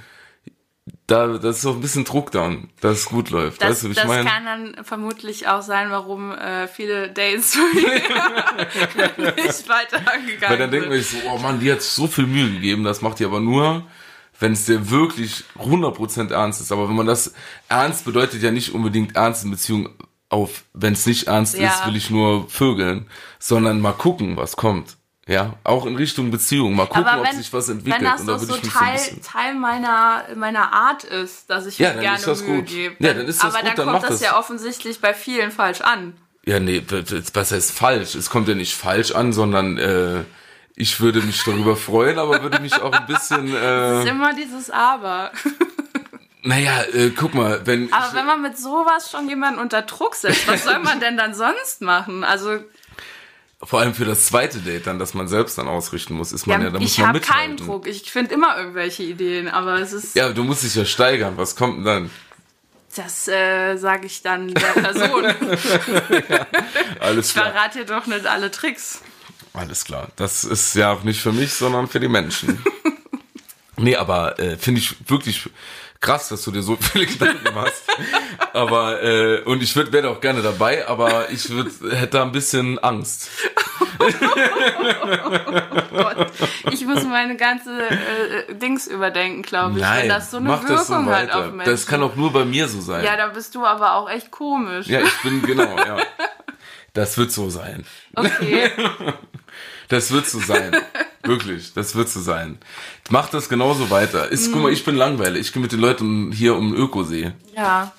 [1.07, 3.61] da, das ist auch ein bisschen Druck dann, dass es gut läuft.
[3.61, 4.27] Das, weißt du, ich das meine?
[4.27, 10.91] kann dann vermutlich auch sein, warum äh, viele Dates nicht weiter angegangen Weil dann sind.
[10.91, 13.85] sich so, oh Mann, die hat so viel Mühe gegeben, das macht die aber nur,
[14.39, 16.71] wenn es dir wirklich 100% ernst ist.
[16.71, 17.33] Aber wenn man das
[17.69, 19.89] ernst bedeutet ja nicht unbedingt ernst in Beziehung
[20.29, 21.69] auf, wenn es nicht ernst Ja.
[21.69, 23.07] ist, will ich nur vögeln,
[23.39, 24.97] sondern mal gucken, was kommt.
[25.25, 28.01] Ja, auch in Richtung Beziehung, mal gucken, Aber ob wenn, sich was entwickelt.
[28.01, 29.21] wenn das und da so so Teil, bisschen.
[29.21, 32.65] Teil meiner, meiner Art ist, dass ich Ja, mir gerne ist das Mühe gut.
[32.67, 32.95] gebe.
[32.99, 34.21] Ja, dann ist das Aber gut, dann dann kommt das das.
[34.21, 36.13] ja offensichtlich bei vielen falsch an.
[36.45, 36.83] Ja, nee,
[37.33, 38.15] was heißt falsch?
[38.15, 40.23] Es kommt ja nicht falsch an, sondern äh,
[40.75, 43.47] ich würde mich darüber freuen, aber würde mich auch ein bisschen.
[43.55, 45.31] Es ist Äh, immer dieses Aber.
[46.43, 47.91] naja, äh, guck mal, wenn.
[47.93, 51.15] Aber ich, wenn man mit sowas schon jemanden unter Druck setzt, was soll man denn
[51.17, 52.23] dann sonst machen?
[52.23, 52.59] Also,
[53.63, 56.59] Vor allem für das zweite Date dann, dass man selbst dann ausrichten muss, ist man
[56.59, 57.55] ja, ja, da muss ich man habe mithalten.
[57.57, 57.87] keinen Druck.
[57.87, 61.33] Ich finde immer irgendwelche Ideen, aber es ist, Ja, du musst dich ja steigern.
[61.37, 62.09] Was kommt denn dann?
[62.95, 65.25] das äh, sage ich dann der Person.
[66.99, 67.51] Alles Ich klar.
[67.51, 69.01] verrate dir doch nicht alle Tricks.
[69.53, 70.07] Alles klar.
[70.15, 72.63] Das ist ja auch nicht für mich, sondern für die Menschen.
[73.77, 75.49] nee, aber äh, finde ich wirklich
[76.03, 77.83] krass, dass du dir so viele Gedanken machst.
[78.53, 82.31] aber äh, und ich würd, wäre auch gerne dabei, aber ich würd, hätte da ein
[82.31, 83.29] bisschen Angst.
[85.91, 86.31] Gott.
[86.71, 90.87] Ich muss meine ganze äh, Dings überdenken, glaube ich, wenn das so eine Wirkung das
[90.87, 91.71] so hat auf Menschen.
[91.71, 93.05] das kann auch nur bei mir so sein.
[93.05, 94.87] ja, da bist du aber auch echt komisch.
[94.87, 95.97] Ja, ich bin genau, ja.
[96.93, 97.85] Das wird so sein.
[98.15, 98.71] Okay.
[99.93, 100.75] Das wird so sein.
[101.23, 102.57] Wirklich, das wird so sein.
[103.09, 104.29] Mach das genauso weiter.
[104.29, 104.73] Ist, Guck mal, Mhm.
[104.73, 105.41] ich bin langweilig.
[105.47, 107.31] Ich gehe mit den Leuten hier um den Ökosee.
[107.55, 107.91] Ja.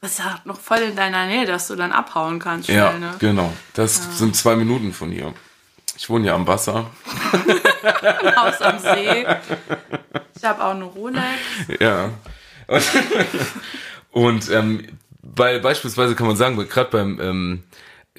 [0.00, 2.98] Das ist ja noch voll in deiner Nähe, dass du dann abhauen kannst schnell, Ja,
[2.98, 3.14] ne?
[3.20, 3.52] genau.
[3.74, 5.32] Das sind zwei Minuten von hier.
[5.96, 6.90] Ich wohne ja am Wasser.
[8.36, 9.24] Haus am See.
[10.36, 11.24] Ich habe auch eine Rolex.
[11.78, 12.10] Ja.
[12.66, 12.82] Und,
[14.10, 14.88] und ähm,
[15.22, 17.62] weil beispielsweise kann man sagen, gerade beim ähm,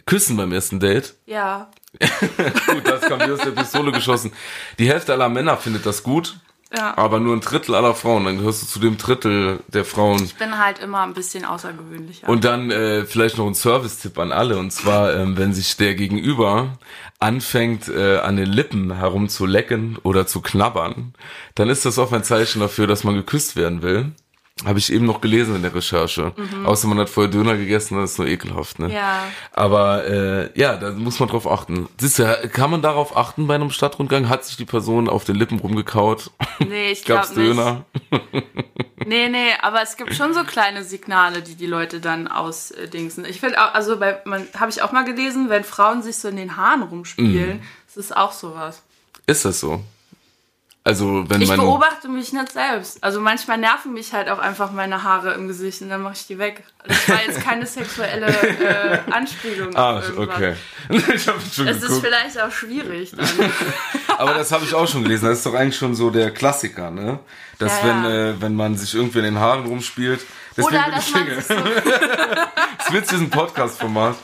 [0.05, 1.69] Küssen beim ersten Date, Ja.
[1.99, 4.31] gut, das kam wie aus der Pistole geschossen.
[4.79, 6.35] Die Hälfte aller Männer findet das gut.
[6.75, 6.97] Ja.
[6.97, 8.25] Aber nur ein Drittel aller Frauen.
[8.25, 10.23] Dann gehörst du zu dem Drittel der Frauen.
[10.23, 12.27] Ich bin halt immer ein bisschen außergewöhnlicher.
[12.27, 14.57] Und dann äh, vielleicht noch ein Service-Tipp an alle.
[14.57, 16.79] Und zwar, ähm, wenn sich der Gegenüber
[17.19, 21.13] anfängt, äh, an den Lippen herumzulecken oder zu knabbern,
[21.53, 24.11] dann ist das auch ein Zeichen dafür, dass man geküsst werden will.
[24.65, 26.31] Habe ich eben noch gelesen in der Recherche.
[26.63, 28.77] Außer man hat vorher Döner gegessen, das ist nur ekelhaft.
[28.79, 28.87] Ne?
[28.87, 28.93] Mhm.
[28.93, 29.23] Ja.
[29.51, 31.89] Aber äh, ja, da muss man drauf achten.
[31.99, 34.29] Siehst du, kann man darauf achten bei einem Stadtrundgang?
[34.29, 36.29] Hat sich die Person auf den Lippen rumgekaut?
[36.59, 37.37] nee, ich glaube nicht.
[37.37, 37.85] Döner?
[39.05, 43.25] Nee, nee, aber es gibt schon so kleine Signale, die die Leute dann ausdingsen.
[43.25, 46.29] Ich finde auch, also bei, man habe ich auch mal gelesen, wenn Frauen sich so
[46.29, 47.61] in den Haaren rumspielen, Mhm.
[47.87, 48.81] das ist auch sowas.
[49.27, 49.83] Ist das so?
[50.85, 53.01] Also wenn Ich man beobachte mich nicht selbst.
[53.01, 56.27] Also manchmal nerven mich halt auch einfach meine Haare im Gesicht und dann mache ich
[56.27, 56.63] die weg.
[56.85, 59.73] Das war jetzt keine sexuelle äh, Anspielung.
[59.77, 60.55] Ah, okay.
[60.89, 62.05] ich habe schon Es ist geguckt.
[62.05, 63.25] vielleicht auch schwierig dann.
[64.17, 65.25] Aber das habe ich auch schon gelesen.
[65.29, 67.19] Das ist doch eigentlich schon so der Klassiker, ne?
[67.59, 68.29] Dass Ja, wenn ja.
[68.31, 70.19] äh, wenn man sich irgendwie in den Haaren rumspielt.
[70.57, 71.41] Deswegen Oder bin dass ich man Single.
[71.41, 71.63] sich so
[72.77, 74.15] Das wird diesen Podcast-Format.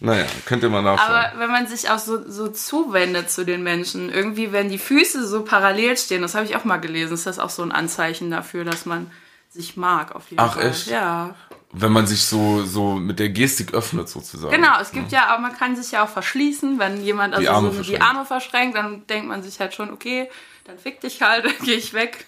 [0.00, 1.10] Naja, könnt ihr mal nachschauen.
[1.10, 5.26] Aber wenn man sich auch so, so zuwendet zu den Menschen, irgendwie, wenn die Füße
[5.26, 8.30] so parallel stehen, das habe ich auch mal gelesen, ist das auch so ein Anzeichen
[8.30, 9.10] dafür, dass man
[9.50, 10.68] sich mag auf jeden Ach, Fall.
[10.68, 10.86] echt?
[10.88, 11.34] Ja.
[11.72, 14.54] wenn man sich so so mit der Gestik öffnet sozusagen.
[14.54, 17.72] Genau, es gibt ja auch, man kann sich ja auch verschließen, wenn jemand also Arme
[17.72, 18.00] so die.
[18.00, 20.30] Arme verschränkt, dann denkt man sich halt schon, okay,
[20.64, 22.26] dann fick dich halt, dann gehe ich weg.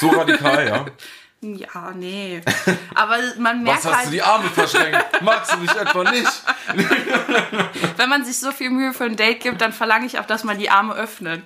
[0.00, 0.86] So radikal, ja.
[1.52, 2.40] Ja, nee.
[2.94, 5.20] Aber man merkt Was hast halt, du die Arme verschränkt?
[5.20, 6.42] Magst du mich etwa nicht?
[7.96, 10.42] wenn man sich so viel Mühe für ein Date gibt, dann verlange ich auch, dass
[10.42, 11.42] man die Arme öffnet.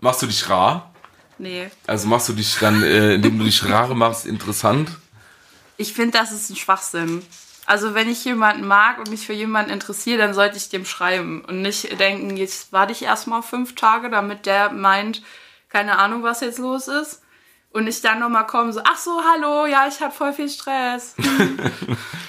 [0.00, 0.94] Machst du dich rar?
[1.38, 1.70] Nee.
[1.88, 4.90] Also machst du dich dann, äh, indem du dich rar machst, interessant?
[5.76, 7.24] Ich finde, das ist ein Schwachsinn.
[7.66, 11.44] Also wenn ich jemanden mag und mich für jemanden interessiere, dann sollte ich dem schreiben
[11.44, 15.22] und nicht denken, jetzt warte ich erstmal fünf Tage, damit der meint,
[15.68, 17.22] keine Ahnung, was jetzt los ist.
[17.78, 21.14] Und ich dann nochmal komme, so, ach so, hallo, ja, ich habe voll viel Stress.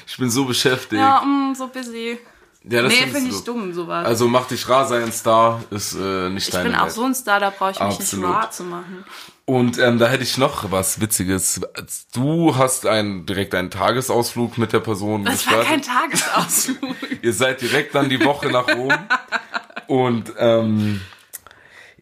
[0.06, 1.00] Ich bin so beschäftigt.
[1.00, 2.18] Ja, mm, so busy.
[2.64, 3.54] Ja, das nee, finde ich du.
[3.54, 4.06] dumm, sowas.
[4.06, 6.92] Also mach dich rar, sei ein Star, ist äh, nicht ich deine bin auch Welt.
[6.94, 8.26] so ein Star, da brauche ich mich Absolut.
[8.28, 9.06] nicht rar zu machen.
[9.46, 11.62] Und ähm, da hätte ich noch was Witziges.
[12.14, 16.20] Du hast einen, direkt einen Tagesausflug mit der Person Das war kein gestartet.
[16.22, 16.96] Tagesausflug.
[17.22, 18.94] Ihr seid direkt dann die Woche nach Rom.
[19.88, 21.02] Und ähm,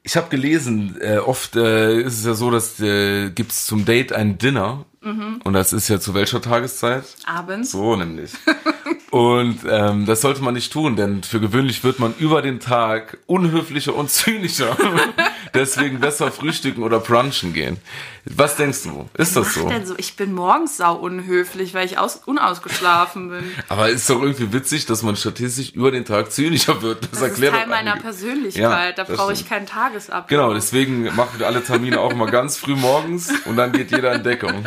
[0.07, 4.13] ich habe gelesen, äh, oft äh, ist es ja so, dass äh, gibt's zum Date
[4.13, 4.85] ein Dinner.
[5.01, 5.41] Mhm.
[5.43, 7.03] Und das ist ja zu welcher Tageszeit?
[7.25, 7.71] Abends.
[7.71, 8.31] So nämlich.
[9.11, 13.17] Und ähm, das sollte man nicht tun, denn für gewöhnlich wird man über den Tag
[13.25, 14.77] unhöflicher und zynischer.
[15.57, 17.77] Deswegen besser frühstücken oder brunchen gehen.
[18.25, 19.09] Was denkst du?
[19.17, 19.71] Ist das so?
[19.85, 23.51] So, ich bin morgens sau unhöflich, weil ich aus, unausgeschlafen bin.
[23.69, 27.03] Aber ist doch irgendwie witzig, dass man statistisch über den Tag zynischer wird.
[27.03, 28.03] Das, Das ist erklärt Teil doch meiner einige.
[28.03, 28.97] Persönlichkeit.
[28.97, 30.27] Ja, da brauche ich keinen Tagesablauf.
[30.27, 34.13] Genau, deswegen machen wir alle Termine auch mal ganz früh morgens und dann geht jeder
[34.13, 34.65] in Deckung.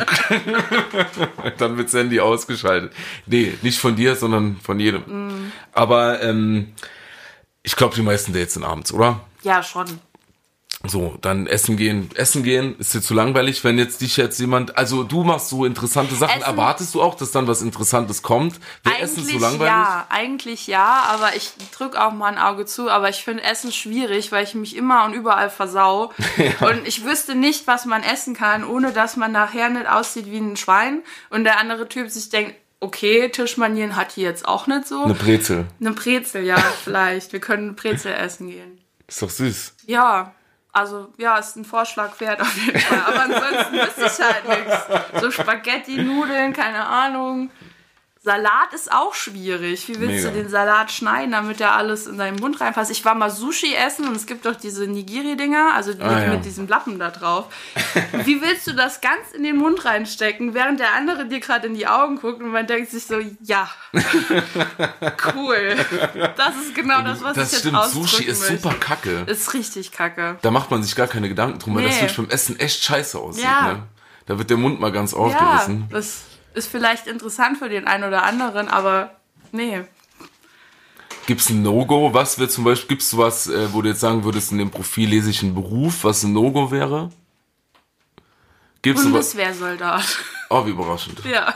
[1.57, 2.91] dann wird Sandy ausgeschaltet.
[3.27, 5.01] Nee, nicht von dir, sondern von jedem.
[5.01, 5.51] Mm.
[5.71, 6.73] Aber ähm,
[7.63, 9.21] ich glaube, die meisten Dates sind abends, oder?
[9.43, 9.85] Ja, schon.
[10.87, 12.09] So, dann essen gehen.
[12.15, 15.63] Essen gehen ist dir zu langweilig, wenn jetzt dich jetzt jemand, also du machst so
[15.65, 18.59] interessante Sachen, Essen- erwartest du auch, dass dann was Interessantes kommt?
[18.83, 19.67] Wäre Essen zu langweilig?
[19.71, 23.71] ja, eigentlich ja, aber ich drücke auch mal ein Auge zu, aber ich finde Essen
[23.71, 26.11] schwierig, weil ich mich immer und überall versau.
[26.61, 30.37] Und ich wüsste nicht, was man essen kann, ohne dass man nachher nicht aussieht wie
[30.39, 34.87] ein Schwein und der andere Typ sich denkt, okay, Tischmanieren hat die jetzt auch nicht
[34.87, 35.03] so.
[35.03, 35.65] Eine Brezel.
[35.79, 37.33] Eine Brezel, ja, vielleicht.
[37.33, 38.79] Wir können Brezel essen gehen.
[39.07, 39.73] Ist doch süß.
[39.85, 40.33] Ja,
[40.71, 43.01] also ja, ist ein Vorschlag wert auf jeden Fall.
[43.05, 45.21] Aber ansonsten wüsste ich halt nichts.
[45.21, 47.51] So Spaghetti, Nudeln, keine Ahnung.
[48.23, 49.87] Salat ist auch schwierig.
[49.87, 50.29] Wie willst Mega.
[50.29, 52.91] du den Salat schneiden, damit der alles in deinen Mund reinpasst?
[52.91, 56.27] Ich war mal Sushi essen und es gibt doch diese Nigiri-Dinger, also mit, Ah, ja.
[56.33, 57.45] mit diesem Lappen da drauf.
[58.25, 61.73] Wie willst du das ganz in den Mund reinstecken, während der andere dir gerade in
[61.73, 63.67] die Augen guckt und man denkt sich so, ja,
[65.35, 65.75] cool.
[66.37, 68.57] Das ist genau das, was das ich jetzt stimmt, ausdrücken Sushi ist möchte.
[68.57, 69.23] super kacke.
[69.27, 70.37] Ist richtig kacke.
[70.43, 73.17] Da macht man sich gar keine Gedanken drum, weil das wirklich beim Essen echt scheiße
[73.17, 73.43] aussieht.
[73.45, 73.73] Ja.
[73.73, 73.83] Ne?
[74.27, 75.87] Da wird der Mund mal ganz Ja, aufgerissen.
[75.89, 76.21] das
[76.53, 79.15] ist vielleicht interessant für den einen oder anderen, aber
[79.51, 79.81] nee.
[81.25, 82.13] Gibt's ein No-Go?
[82.13, 85.09] Was wird zum Beispiel, gibt's was, äh, wo du jetzt sagen würdest, in dem Profil
[85.09, 87.11] lese ich einen Beruf, was ein No-Go wäre?
[88.81, 89.03] Gibt's?
[89.03, 90.17] Bundeswehrsoldat.
[90.53, 91.23] Oh, wie überraschend.
[91.23, 91.53] Ja.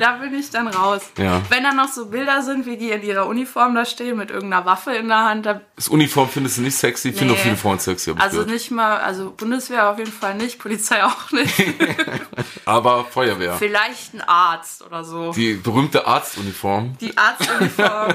[0.00, 1.02] da bin ich dann raus.
[1.16, 1.40] Ja.
[1.48, 4.64] Wenn da noch so Bilder sind, wie die in ihrer Uniform da stehen, mit irgendeiner
[4.66, 7.10] Waffe in der Hand, da, Das Uniform findest du nicht sexy?
[7.10, 7.38] Ich finde Nee.
[7.38, 8.50] auch viele Frauen sexy, also gehört.
[8.50, 11.54] nicht mal, also Bundeswehr auf jeden Fall nicht, Polizei auch nicht.
[12.64, 13.54] Aber Feuerwehr.
[13.54, 15.32] Vielleicht ein Arzt oder so.
[15.32, 16.96] Die berühmte Arztuniform.
[17.00, 18.14] Die Arztuniform.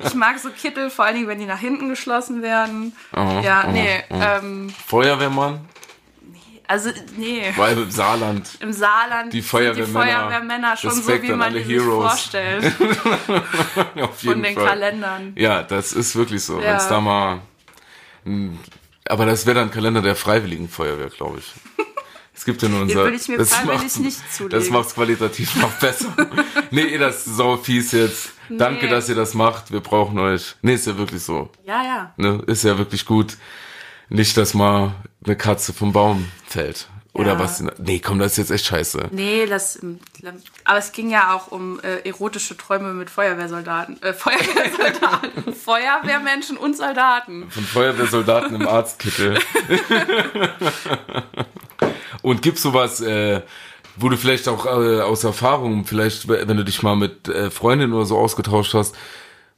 [0.00, 2.94] ich mag so Kittel, vor allen Dingen, wenn die nach hinten geschlossen werden.
[3.14, 4.14] Oh, ja, oh, nee, oh.
[4.18, 5.60] ähm, Feuerwehrmann,
[6.68, 7.42] also nee.
[7.56, 8.48] weil im Saarland.
[8.60, 10.04] Im Saarland Die Feuerwehrmänner.
[10.04, 12.64] die Feuerwehrmänner schon Respekt so, wie an man die sich vorstellt.
[14.00, 14.66] Auf jeden Von den Fall.
[14.66, 15.32] Kalendern.
[15.36, 16.60] Ja, das ist wirklich so.
[16.60, 16.66] Ja.
[16.66, 17.40] Wenn es da mal.
[19.08, 21.52] Aber das wäre dann Kalender der Freiwilligen Feuerwehr, glaube ich.
[22.34, 23.02] Es gibt ja nur unser.
[23.04, 24.56] würde ich mir das macht's- nicht zulegen.
[24.60, 26.14] Das macht's qualitativ noch besser.
[26.70, 28.30] nee, das ist sau fies jetzt.
[28.48, 28.90] Danke, Nee.
[28.90, 29.72] dass ihr das macht.
[29.72, 30.54] Wir brauchen euch.
[30.62, 31.50] Nee, ist ja wirklich so.
[31.64, 32.14] Ja, ja.
[32.16, 32.42] Ne?
[32.46, 33.36] Ist ja wirklich gut.
[34.08, 34.94] Nicht, dass mal
[35.24, 36.88] eine Katze vom Baum fällt.
[37.14, 37.38] Oder Ja.
[37.40, 37.62] was?
[37.78, 39.08] Nee, komm, das ist jetzt echt scheiße.
[39.10, 39.80] Nee, das.
[40.64, 44.00] Aber es ging ja auch um äh, erotische Träume mit Feuerwehrsoldaten.
[44.02, 45.52] Äh, Feuerwehrsoldaten.
[45.64, 47.50] Feuerwehrmenschen und Soldaten.
[47.50, 49.38] Von Feuerwehrsoldaten im Arztkittel.
[52.22, 53.42] Und gibt's sowas, äh,
[53.96, 57.92] wo du vielleicht auch äh, aus Erfahrung, vielleicht, wenn du dich mal mit äh, Freundinnen
[57.92, 58.94] oder so ausgetauscht hast,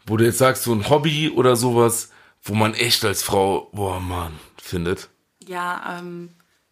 [0.06, 2.10] wo du jetzt sagst, so ein Hobby oder sowas,
[2.42, 5.08] wo man echt als Frau, boah, Mann, findet.
[5.46, 6.30] Ja, ähm,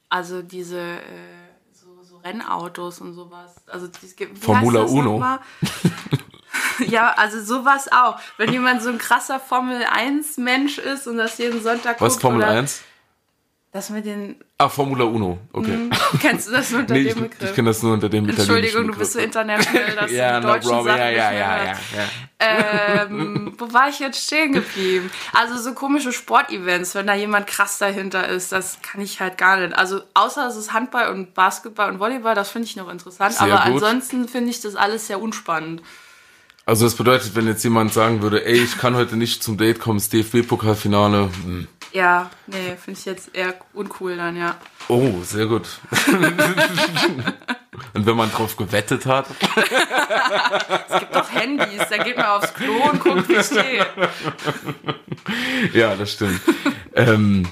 [0.09, 1.03] also diese äh,
[1.73, 3.57] so, so Rennautos und sowas.
[3.67, 5.39] Also wie heißt Formula Uno.
[6.87, 8.19] ja, also sowas auch.
[8.37, 12.23] Wenn jemand so ein krasser Formel 1 Mensch ist und das jeden Sonntag Was, guckt,
[12.23, 12.83] Formel oder 1?
[13.71, 15.91] Das mit den Ah, Formula Uno, okay.
[16.21, 17.51] kennst du das nur unter Nee, dem ich, Begriff?
[17.51, 19.27] ich kenne das nur unter dem italienischen Entschuldigung, du bist so Begriff.
[19.37, 21.79] international, dass Ja, du die no deutschen Sachen ja, ja, ja, ja, ja.
[22.41, 25.11] Ähm, wo war ich jetzt stehen geblieben?
[25.35, 29.59] Also so komische Sportevents, wenn da jemand krass dahinter ist, das kann ich halt gar
[29.59, 29.77] nicht.
[29.77, 33.35] Also außer es ist Handball und Basketball und Volleyball, das finde ich noch interessant.
[33.35, 33.83] Sehr aber gut.
[33.83, 35.83] ansonsten finde ich das alles sehr unspannend.
[36.65, 39.79] Also das bedeutet, wenn jetzt jemand sagen würde, ey, ich kann heute nicht zum Date
[39.81, 41.31] kommen, das DFB-Pokalfinale.
[41.45, 41.69] Hm.
[41.93, 44.57] Ja, nee, finde ich jetzt eher uncool dann, ja.
[44.89, 45.67] Oh, sehr gut.
[47.95, 49.27] Und wenn man drauf gewettet hat,
[50.89, 53.87] Es gibt doch Handys, da geht man aufs Klo und guckt, wie steht.
[55.75, 56.41] ja, das stimmt.
[56.95, 57.49] ähm,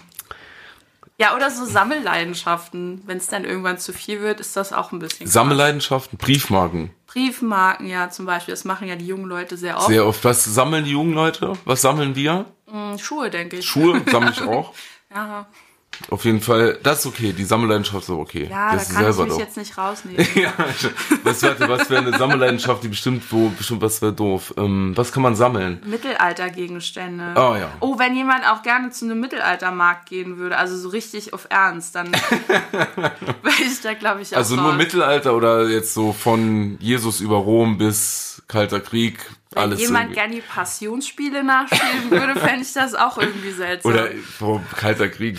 [1.18, 3.02] Ja, oder so Sammelleidenschaften.
[3.06, 5.26] Wenn es dann irgendwann zu viel wird, ist das auch ein bisschen.
[5.26, 6.90] Sammelleidenschaften, Briefmarken.
[7.06, 8.52] Briefmarken, ja, zum Beispiel.
[8.52, 9.86] Das machen ja die jungen Leute sehr oft.
[9.86, 10.24] Sehr oft.
[10.24, 11.52] Was sammeln die jungen Leute?
[11.64, 12.46] Was sammeln wir?
[12.70, 13.66] Hm, Schuhe, denke ich.
[13.66, 14.72] Schuhe sammle ich auch.
[15.14, 15.46] Ja,
[16.10, 17.32] Auf jeden Fall, das ist okay.
[17.32, 18.48] Die Sammelleidenschaft ist okay.
[18.50, 19.38] ja da das ist kann ich mich doch.
[19.38, 20.26] jetzt nicht rausnehmen.
[20.34, 20.52] Ja,
[21.24, 21.42] was,
[21.88, 24.52] wäre eine Sammelleidenschaft, die bestimmt, wo, bestimmt, was wäre doof.
[24.58, 25.80] Ähm, was kann man sammeln?
[25.86, 27.34] Mittelaltergegenstände.
[27.34, 27.72] Ah, ja.
[27.80, 31.94] Oh, wenn jemand auch gerne zu einem Mittelaltermarkt gehen würde, also so richtig auf Ernst,
[31.94, 32.12] dann
[32.92, 33.12] wäre
[33.64, 34.76] ich da, glaube ich, auch Also nur raus.
[34.76, 39.18] Mittelalter oder jetzt so von Jesus über Rom bis Kalter Krieg,
[39.56, 43.92] Wenn alles jemand gerne die Passionsspiele nachspielen würde, fände ich das auch irgendwie seltsam.
[43.92, 45.38] Oder boah, Kalter Krieg.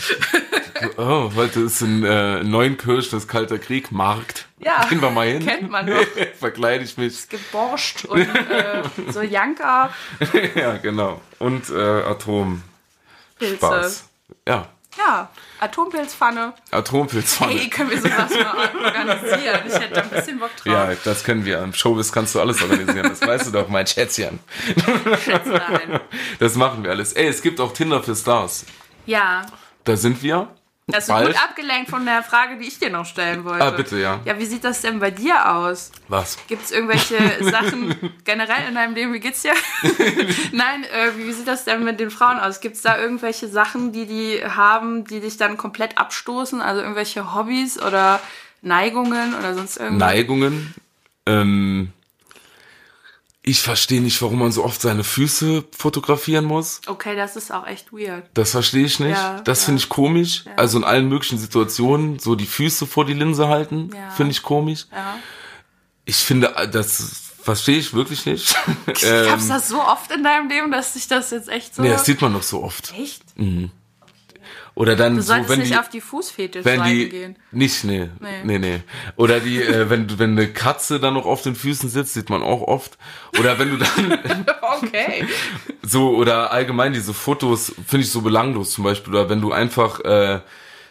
[0.97, 4.47] Oh, heute ist in äh, Neunkirch das Kalter Krieg Markt.
[4.59, 5.45] Ja, Gehen wir mal hin.
[5.45, 6.03] kennt man doch.
[6.39, 7.29] Verkleide ich mich.
[7.29, 9.91] Geborscht und äh, so Janka,
[10.55, 11.21] ja, genau.
[11.39, 12.63] Und äh, Atom
[13.37, 13.55] Pilze.
[13.57, 14.09] Spaß.
[14.47, 15.29] Ja, Ja,
[15.59, 16.53] Atompilzpfanne.
[16.71, 17.53] Atompilzpfanne.
[17.53, 19.59] Hey, können wir sowas mal organisieren?
[19.67, 20.65] Ich hätte da ein bisschen Bock drauf.
[20.65, 21.59] Ja, das können wir.
[21.63, 23.09] Im Showbiz kannst du alles organisieren.
[23.09, 24.39] Das weißt du doch, mein Schätzchen.
[24.75, 25.99] Nein.
[26.39, 27.13] Das machen wir alles.
[27.13, 28.65] Ey, es gibt auch Tinder für Stars.
[29.05, 29.45] Ja,
[29.83, 30.49] Da sind wir.
[30.87, 31.27] Das ist Bald.
[31.27, 33.63] gut abgelenkt von der Frage, die ich dir noch stellen wollte.
[33.65, 34.21] Ah, bitte, ja.
[34.23, 35.91] Ja, wie sieht das denn bei dir aus?
[36.07, 36.37] Was?
[36.47, 37.17] Gibt es irgendwelche
[37.51, 39.13] Sachen generell in deinem Leben?
[39.13, 39.53] Wie geht's dir?
[40.53, 42.61] Nein, äh, wie sieht das denn mit den Frauen aus?
[42.61, 46.61] Gibt es da irgendwelche Sachen, die die haben, die dich dann komplett abstoßen?
[46.61, 48.21] Also irgendwelche Hobbys oder
[48.61, 50.07] Neigungen oder sonst irgendwas?
[50.07, 50.73] Neigungen.
[51.25, 51.91] Ähm,
[53.47, 56.81] ich verstehe nicht, warum man so oft seine Füße fotografieren muss.
[56.85, 58.25] Okay, das ist auch echt weird.
[58.33, 59.15] Das verstehe ich nicht.
[59.17, 59.65] Ja, das ja.
[59.67, 60.43] finde ich komisch.
[60.57, 64.09] Also in allen möglichen Situationen so die Füße vor die Linse halten, Ja.
[64.09, 64.87] finde ich komisch.
[64.91, 65.17] Ja.
[66.03, 68.53] Ich finde, äh, das verstehe ich wirklich nicht.
[68.85, 71.81] Gab's ähm, das so oft in deinem Leben, dass sich das jetzt echt so.
[71.81, 72.93] nee, das sieht man doch so oft.
[72.99, 73.23] echt?
[74.77, 76.03] Oder dann Du so, solltest wenn nicht die, auf die
[76.63, 77.35] wenn die gehen.
[77.51, 78.43] nicht nee, Nee.
[78.43, 78.79] nee nee
[79.15, 82.43] oder die äh, wenn wenn eine Katze dann noch auf den Füßen sitzt sieht man
[82.43, 82.97] auch oft
[83.39, 84.45] oder wenn du dann
[84.83, 85.25] Okay.
[85.81, 89.99] so oder allgemein diese Fotos finde ich so belanglos zum Beispiel oder wenn du einfach
[90.01, 90.41] äh,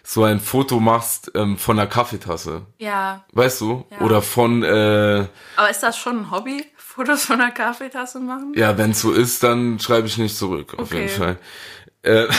[0.02, 3.24] so ein Foto machst ähm, von einer Kaffeetasse Ja.
[3.34, 4.00] weißt du Ja.
[4.00, 6.64] oder von äh, Aber ist das schon ein Hobby?
[6.76, 8.52] Fotos von einer Kaffeetasse machen?
[8.56, 11.02] ja wenn es so ist dann schreibe ich nicht zurück auf Okay.
[11.02, 11.38] jeden Fall
[12.02, 12.26] äh,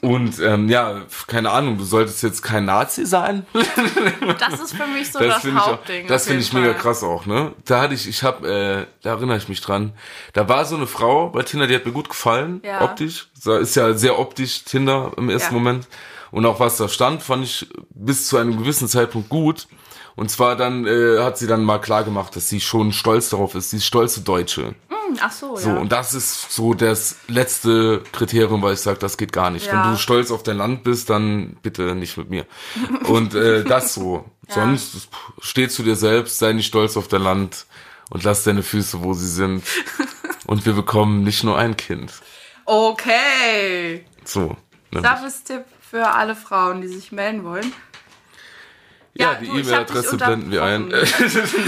[0.00, 3.46] Und ähm, ja, keine Ahnung, du solltest jetzt kein Nazi sein.
[4.38, 6.06] Das ist für mich so das, finde ich, auch- Hauptding.
[6.06, 6.76] das finde ich mega Fall.
[6.76, 7.52] krass auch, ne?
[7.64, 9.92] Da hatte ich, ich habe, äh, da erinnere ich mich dran.
[10.32, 12.82] Da war so eine Frau bei Tinder, die hat mir gut gefallen, Ja.
[12.82, 13.28] optisch.
[13.60, 15.58] Ist ja sehr optisch Tinder im ersten Ja.
[15.60, 15.88] Moment.
[16.30, 19.66] Und auch was da stand, fand ich bis zu einem gewissen Zeitpunkt gut.
[20.14, 23.54] Und zwar dann äh, hat sie dann mal klar gemacht, dass sie schon stolz darauf
[23.54, 23.70] ist.
[23.70, 24.74] Sie ist stolze Deutsche.
[25.08, 25.76] Hm, Ach so, So, ja.
[25.76, 29.66] und das ist so das letzte Kriterium, weil ich sage, das geht gar nicht.
[29.66, 29.84] Ja.
[29.84, 32.46] Wenn du stolz auf dein Land bist, dann bitte nicht mit mir.
[33.04, 34.24] Und äh, das so.
[34.48, 37.66] Sonst pff, steh zu dir selbst, sei nicht stolz auf dein Land
[38.10, 39.62] und lass deine Füße, wo sie sind.
[40.46, 42.12] Und wir bekommen nicht nur ein Kind.
[42.64, 44.04] Okay.
[44.24, 44.56] So.
[44.90, 45.02] Ne?
[45.02, 47.72] Service-Tipp für alle Frauen, die sich melden wollen.
[49.14, 50.92] Ja, Ja, die E-Mail-Adresse blenden wir ein.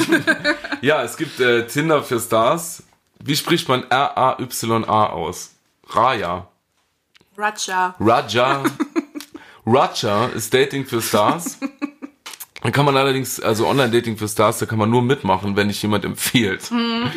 [0.80, 2.82] ja, es gibt äh, Tinder für Stars.
[3.22, 5.54] Wie spricht man R-A-Y-A aus?
[5.88, 6.48] Raya.
[7.36, 7.94] Raja.
[8.00, 8.62] Raja.
[9.66, 11.58] Raja ist Dating für Stars.
[12.62, 15.82] Dann kann man allerdings, also Online-Dating für Stars, da kann man nur mitmachen, wenn dich
[15.82, 16.70] jemand empfiehlt.
[16.70, 17.10] Hm.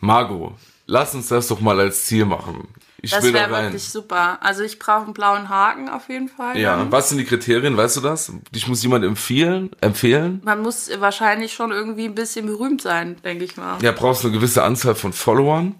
[0.00, 0.54] Margot,
[0.86, 2.68] lass uns das doch mal als Ziel machen.
[3.04, 4.38] Ich Das da wäre wirklich super.
[4.42, 6.56] Also ich brauche einen blauen Haken auf jeden Fall.
[6.56, 6.92] Ja, dann.
[6.92, 8.32] was sind die Kriterien, weißt du das?
[8.54, 10.40] Dich muss jemand empfehlen, empfehlen?
[10.44, 13.82] Man muss wahrscheinlich schon irgendwie ein bisschen berühmt sein, denke ich mal.
[13.82, 15.74] Ja, brauchst eine gewisse Anzahl von Followern.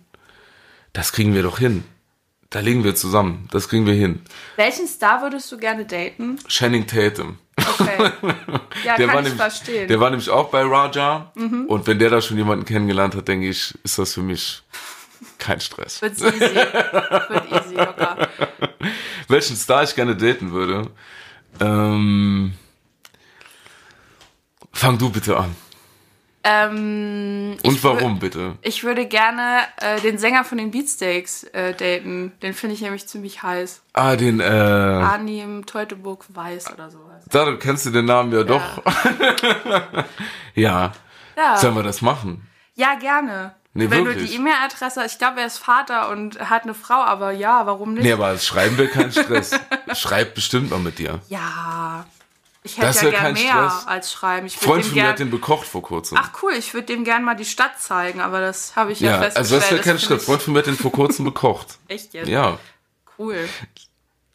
[0.92, 1.84] Das kriegen wir doch hin.
[2.50, 3.48] Da legen wir zusammen.
[3.50, 4.20] Das kriegen wir hin.
[4.56, 6.38] Welchen Star würdest du gerne daten?
[6.48, 7.38] Channing Tatum.
[7.56, 8.10] Okay.
[8.84, 9.84] Ja, Der kann war, ich nämlich, verstehen.
[9.84, 9.88] Mhm.
[9.88, 11.30] der war nämlich auch bei Raja.
[11.36, 14.62] Und wenn der da schon jemanden kennengelernt hat, denke ich, ist das für mich
[15.38, 16.00] kein Stress.
[16.02, 16.40] Wird easy.
[16.40, 18.28] Wird easy, locker.
[19.28, 20.90] Welchen Star ich gerne daten würde?
[21.60, 22.54] Ähm,
[24.72, 25.54] fang du bitte an.
[26.44, 28.56] Ähm, Und warum bitte?
[28.62, 32.32] Ich würde gerne äh, den Sänger von den Beatsteaks äh, daten.
[32.42, 33.82] Den finde ich nämlich ziemlich heiß.
[33.92, 37.24] Ah, den, äh, Arnim Teutoburg Weiß oder sowas.
[37.30, 38.82] da du kennst du den Namen ja doch.
[40.54, 40.92] Ja.
[41.36, 42.46] Ja, Sollen wir das machen?
[42.74, 43.54] ja gerne.
[43.74, 44.26] Nee, Wenn wirklich?
[44.26, 47.94] du die E-Mail-Adresse, ich glaube, er ist Vater und hat eine Frau, aber ja, warum
[47.94, 48.02] nicht?
[48.02, 49.52] Nee, aber Schreiben wäre kein Stress.
[49.94, 51.20] Schreib bestimmt mal mit dir.
[51.28, 52.04] Ja,
[52.64, 53.86] ich hätte Das ja gern kein mehr Stress.
[53.86, 54.46] als schreiben.
[54.46, 56.18] Ich Freund von mir hat den bekocht vor kurzem.
[56.20, 59.12] Ach cool, ich würde dem gern mal die Stadt zeigen, aber das habe ich ja,
[59.12, 59.38] ja, festgestellt.
[59.38, 60.24] also das wäre kein find Stress.
[60.26, 61.78] Freund von mir hat den vor kurzem bekocht.
[61.88, 62.28] Echt jetzt?
[62.28, 62.58] Ja.
[63.18, 63.48] Cool.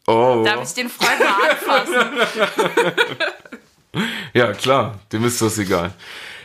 [0.08, 0.42] Oh.
[0.44, 2.10] Darf ich den Freund mal anfassen?
[4.34, 4.98] Ja, klar.
[5.12, 5.92] Dem ist das egal.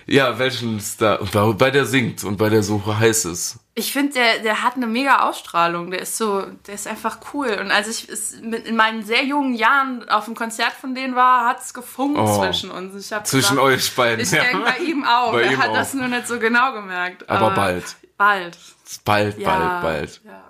[0.06, 1.22] Ja, welchen Star.
[1.22, 3.60] Und bei, der singt und bei der so heiß ist.
[3.76, 5.90] Ich finde, der, der hat eine mega Ausstrahlung.
[5.92, 7.58] Der ist so, der ist einfach cool.
[7.60, 11.16] Und als ich es mit, in meinen sehr jungen Jahren auf einem Konzert von denen
[11.16, 12.40] war, hat es gefunkt Oh.
[12.42, 13.08] zwischen uns.
[13.24, 14.20] Zwischen gedacht, euch beiden.
[14.20, 14.44] Ich ja.
[14.44, 15.32] denke bei ihm auch.
[15.32, 15.74] Bei er ihm hat auch.
[15.76, 17.28] das nur nicht so genau gemerkt.
[17.30, 17.96] Aber bald.
[18.18, 18.58] Bald.
[19.06, 19.50] Bald, Ja.
[19.58, 20.22] bald, bald.
[20.26, 20.44] Ja.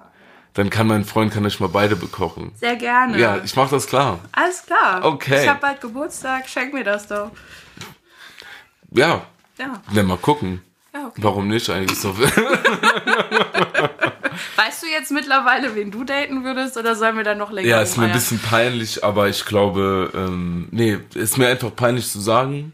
[0.55, 2.51] Dann kann mein Freund, kann euch mal beide bekochen.
[2.59, 3.17] Sehr gerne.
[3.17, 4.19] Ja, ich mach das klar.
[4.33, 5.03] Alles klar.
[5.03, 5.43] Okay.
[5.43, 6.47] Ich habe bald Geburtstag.
[6.49, 7.31] Schenk mir das doch.
[8.91, 9.23] Ja,
[9.57, 9.81] Ja.
[9.93, 10.61] dann mal gucken.
[10.93, 11.21] ja okay.
[11.23, 12.15] Warum nicht eigentlich so?
[14.55, 17.81] Weißt du jetzt mittlerweile, wen du daten würdest, oder sollen wir dann noch länger Ja,
[17.81, 22.19] ist mir ein bisschen peinlich, aber ich glaube, ähm, nee, ist mir einfach peinlich zu
[22.19, 22.73] sagen,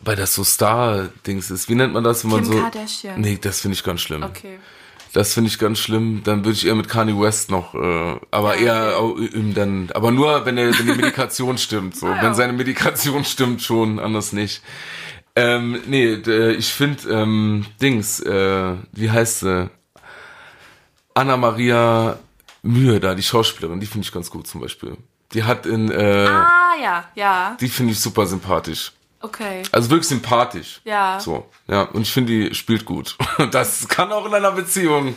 [0.00, 1.68] weil das so Star-Dings ist.
[1.68, 2.60] Wie nennt man das, wenn man Kim so.
[2.60, 3.20] Kardashian.
[3.20, 4.22] Nee, das finde ich ganz schlimm.
[4.22, 4.58] Okay.
[5.14, 6.20] Das finde ich ganz schlimm.
[6.22, 9.88] Dann würde ich eher mit Kanye West noch, äh, aber Ja, eher auch, ihm dann,
[9.94, 11.96] aber nur wenn, er, wenn die Medikation stimmt.
[11.96, 12.22] So, Ah, ja.
[12.22, 14.62] wenn seine Medikation stimmt schon, anders nicht.
[15.40, 19.70] Ähm, nee, d- ich finde ähm, Dings, äh, wie heißt sie?
[21.14, 22.18] Anna Maria
[22.62, 24.96] Mühe da, die Schauspielerin, die finde ich ganz gut zum Beispiel.
[25.32, 27.56] Die hat in, äh, Ah, ja, ja.
[27.60, 28.92] die finde ich super sympathisch.
[29.20, 29.62] Okay.
[29.72, 30.80] Also wirklich sympathisch.
[30.84, 31.18] Ja.
[31.20, 31.82] So, ja.
[31.82, 33.16] Und ich finde, die spielt gut.
[33.50, 35.16] Das kann auch in einer Beziehung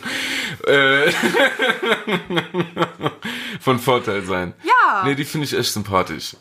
[0.66, 1.10] äh,
[3.60, 4.54] von Vorteil sein.
[4.64, 5.02] Ja.
[5.04, 6.36] Nee, die finde ich echt sympathisch.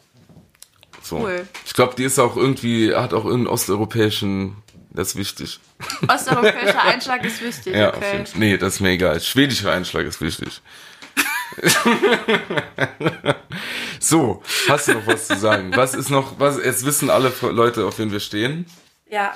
[1.12, 1.18] So.
[1.18, 1.46] Cool.
[1.66, 4.56] Ich glaube, die ist auch irgendwie, hat auch irgendeinen osteuropäischen,
[4.92, 5.60] das ist wichtig.
[6.08, 8.14] Osteuropäischer Einschlag ist wichtig, Ja, auf okay.
[8.14, 8.40] jeden Fall.
[8.40, 9.20] Nee, das ist mir egal.
[9.20, 10.62] Schwedischer Einschlag ist wichtig.
[14.00, 15.76] so, hast du noch was zu sagen?
[15.76, 18.66] Was ist noch, was, jetzt wissen alle Leute, auf wen wir stehen?
[19.10, 19.36] Ja.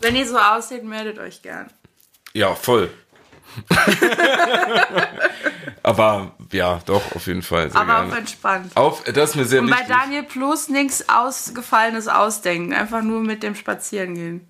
[0.00, 1.70] Wenn ihr so aussieht, meldet euch gern.
[2.34, 2.90] Ja, voll.
[5.82, 7.70] Aber ja, doch, auf jeden Fall.
[7.74, 8.18] Aber auch gerne.
[8.18, 8.76] entspannt.
[8.76, 9.88] Auf, das ist mir sehr Und bei wichtig.
[9.88, 12.72] Daniel plus nichts Ausgefallenes ausdenken.
[12.74, 14.46] Einfach nur mit dem Spazieren gehen.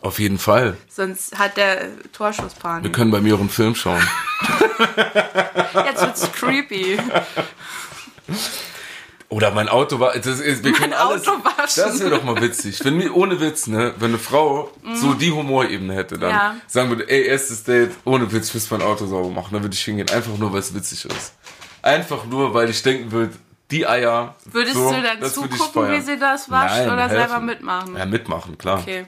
[0.00, 0.76] Auf jeden Fall.
[0.88, 2.92] Sonst hat der Wir Torschusspanik.
[2.92, 4.02] können bei mir auch einen Film schauen.
[5.84, 6.98] Jetzt wird's creepy.
[9.30, 10.12] Oder mein Auto war.
[10.14, 11.26] Das ist, wir können alles.
[11.26, 11.82] Auto waschen.
[11.84, 12.84] Das wäre doch mal witzig.
[12.84, 16.36] Wenn mir ohne Witz, ne, wenn eine Frau so die Humorebene hätte, dann Mhm.
[16.36, 16.56] Ja.
[16.66, 19.74] sagen würde, ey, erstes Date, ohne Witz, ich muss mein Auto sauber machen, dann würde
[19.74, 20.10] ich hingehen.
[20.10, 21.34] Einfach nur, weil es witzig ist.
[21.80, 23.32] Einfach nur, weil ich denken würde,
[23.70, 24.34] die Eier.
[24.46, 27.16] Würdest so, du dann zugucken, wie sie das wascht Nein, oder helfen.
[27.16, 27.96] selber mitmachen?
[27.96, 28.80] Ja, mitmachen, klar.
[28.80, 29.06] Okay.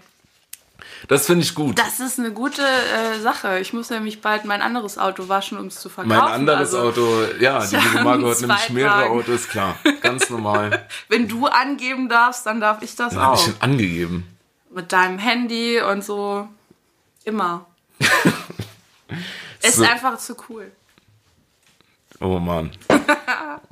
[1.09, 1.79] Das finde ich gut.
[1.79, 3.59] Das ist eine gute äh, Sache.
[3.59, 6.17] Ich muss nämlich bald mein anderes Auto waschen, um es zu verkaufen.
[6.17, 9.77] mein anderes also, Auto, ja, die liebe Margot hat nämlich mehrere Autos, klar.
[10.01, 10.87] Ganz normal.
[11.09, 13.45] Wenn du angeben darfst, dann darf ich das Was habe ich auch.
[13.47, 14.27] denn angegeben?
[14.71, 16.49] Mit deinem Handy und so.
[17.25, 17.67] Immer.
[19.65, 19.83] Es So.
[19.85, 20.73] ist einfach zu cool.
[22.23, 22.71] Oh Mann.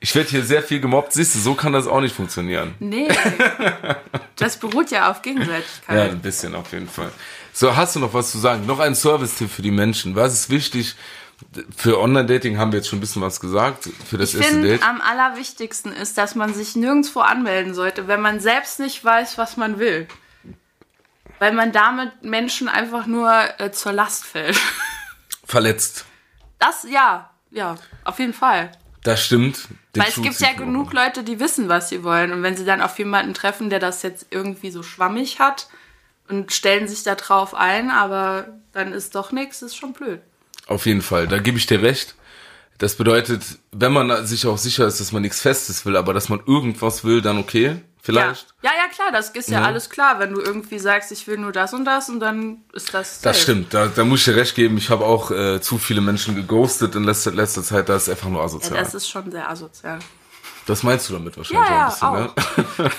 [0.00, 1.12] ich werde hier sehr viel gemobbt.
[1.12, 2.74] Siehst du, so kann das auch nicht funktionieren.
[2.78, 3.08] Nee.
[4.36, 6.10] Das beruht ja auf Ja, Gegenseitigkeit.
[6.10, 7.10] ein bisschen auf jeden Fall.
[7.52, 8.66] So, hast du noch was zu sagen?
[8.66, 10.14] Noch ein Service-Tipp für die Menschen.
[10.14, 10.94] Was ist wichtig?
[11.76, 13.88] Für Online-Dating haben wir jetzt schon ein bisschen was gesagt.
[14.08, 14.82] Für das Ich erste finde, Date.
[14.82, 19.56] am allerwichtigsten ist, dass man sich nirgendwo anmelden sollte, wenn man selbst nicht weiß, was
[19.58, 20.06] man will.
[21.38, 24.58] Weil man damit Menschen einfach nur äh, zur Last fällt.
[25.44, 26.06] Verletzt.
[26.58, 28.72] Das, ja, ja, auf jeden Fall.
[29.02, 29.68] Das stimmt.
[29.94, 30.92] Den Weil es gibt ja genug.
[30.92, 32.32] Leute, die wissen, was sie wollen.
[32.32, 35.68] Und wenn sie dann auf jemanden treffen, der das jetzt irgendwie so schwammig hat
[36.28, 40.20] und stellen sich da drauf ein, aber dann ist doch nichts, ist schon blöd.
[40.66, 41.28] Auf jeden Fall.
[41.28, 42.16] Da gebe ich dir recht.
[42.78, 43.42] Das bedeutet,
[43.72, 47.04] wenn man sich auch sicher ist, dass man nichts Festes will, aber dass man irgendwas
[47.04, 47.76] will, dann okay.
[48.06, 48.46] Vielleicht.
[48.62, 48.70] Ja.
[48.70, 49.66] ja, ja, klar, das ist ja, Ja.
[49.66, 52.94] alles klar, wenn du irgendwie sagst, ich will nur das und das und dann ist
[52.94, 53.20] das.
[53.20, 53.42] Das safe.
[53.42, 54.78] stimmt, da, da muss ich dir recht geben.
[54.78, 57.88] Ich habe auch äh, zu viele Menschen geghostet in letzter, letzter Zeit.
[57.88, 58.78] Das ist einfach nur Ja, asozial.
[58.78, 59.98] das ist schon sehr asozial.
[60.66, 62.90] das meinst du damit wahrscheinlich Ja, auch ein bisschen,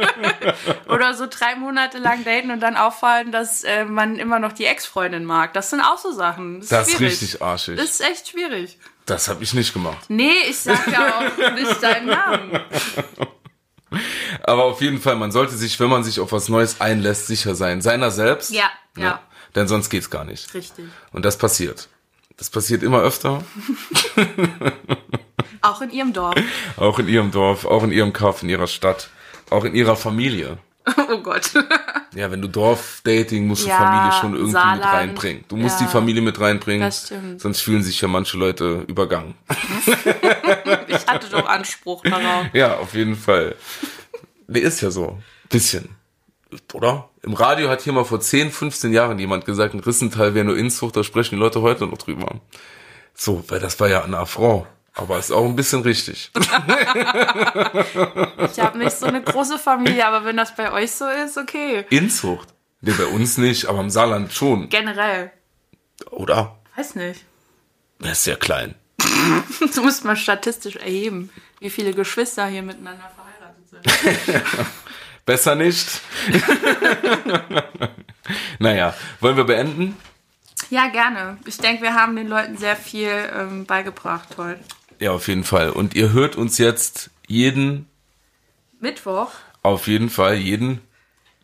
[0.00, 0.12] ja,
[0.46, 0.54] ne?
[0.88, 4.66] Oder so drei Monate lang daten und dann auffallen, dass äh, man immer noch die
[4.66, 5.52] Ex-Freundin mag.
[5.52, 6.60] Das sind auch so Sachen.
[6.60, 7.76] Das ist, Das ist richtig arschig.
[7.76, 8.78] Das ist echt schwierig.
[9.06, 10.04] Das habe ich nicht gemacht.
[10.08, 12.60] Nee, ich sag ja auch nicht deinen Namen.
[14.42, 17.54] Aber auf jeden Fall, man sollte sich, wenn man sich auf was Neues einlässt, sicher
[17.54, 17.80] sein.
[17.80, 18.50] Seiner selbst.
[18.50, 19.20] Ja, ja.
[19.54, 20.52] Denn sonst geht's gar nicht.
[20.54, 20.86] Richtig.
[21.12, 21.88] Und das passiert.
[22.36, 23.44] Das passiert immer öfter.
[25.62, 26.34] Auch in ihrem Dorf.
[26.76, 29.08] Auch in ihrem Dorf, auch in ihrem Kaff, in ihrer Stadt,
[29.48, 30.58] auch in ihrer Familie.
[31.08, 31.50] Oh Gott.
[32.14, 34.78] Ja, wenn du Dorfdating musst du Ja, Familie schon irgendwie Saarland.
[34.78, 35.44] mit reinbringen.
[35.48, 35.86] Du musst Ja.
[35.86, 36.82] die Familie mit reinbringen.
[36.82, 37.40] Das stimmt.
[37.40, 39.34] Sonst fühlen sich ja manche Leute übergangen.
[40.86, 42.46] Ich hatte doch Anspruch darauf.
[42.52, 43.56] Ja, auf jeden Fall.
[44.46, 45.18] Nee, ist ja so.
[45.48, 45.88] Bisschen.
[46.72, 47.08] Oder?
[47.22, 50.56] Im Radio hat hier mal vor 10, 15 Jahren jemand gesagt, ein Rissental wäre nur
[50.56, 52.40] Inzucht, da sprechen die Leute heute noch drüber.
[53.14, 54.66] So, weil das war ja eine Affront.
[54.94, 56.30] Aber ist auch ein bisschen richtig.
[58.52, 61.84] Ich habe nicht so eine große Familie, aber wenn das bei euch so ist, okay.
[61.90, 62.54] Inzucht?
[62.80, 64.68] Nee, bei uns nicht, aber im Saarland schon.
[64.68, 65.32] Generell.
[66.10, 66.58] Oder?
[66.76, 67.24] Weiß nicht.
[68.02, 68.74] Er ist sehr klein.
[69.74, 71.30] Du musst mal statistisch erheben,
[71.60, 74.44] wie viele Geschwister hier miteinander verheiratet sind.
[75.26, 76.00] Besser nicht.
[78.58, 79.96] naja, wollen wir beenden?
[80.70, 81.38] Ja, gerne.
[81.46, 84.60] Ich denke, wir haben den Leuten sehr viel ähm, beigebracht heute.
[85.00, 85.70] Ja, auf jeden Fall.
[85.70, 87.88] Und ihr hört uns jetzt jeden,
[88.80, 89.30] Mittwoch.
[89.62, 90.80] auf jeden Fall jeden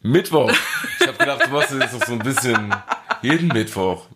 [0.03, 0.53] Mittwoch.
[1.01, 2.75] Ich habe gedacht, du machst jetzt noch so ein bisschen
[3.23, 4.07] jeden Mittwoch.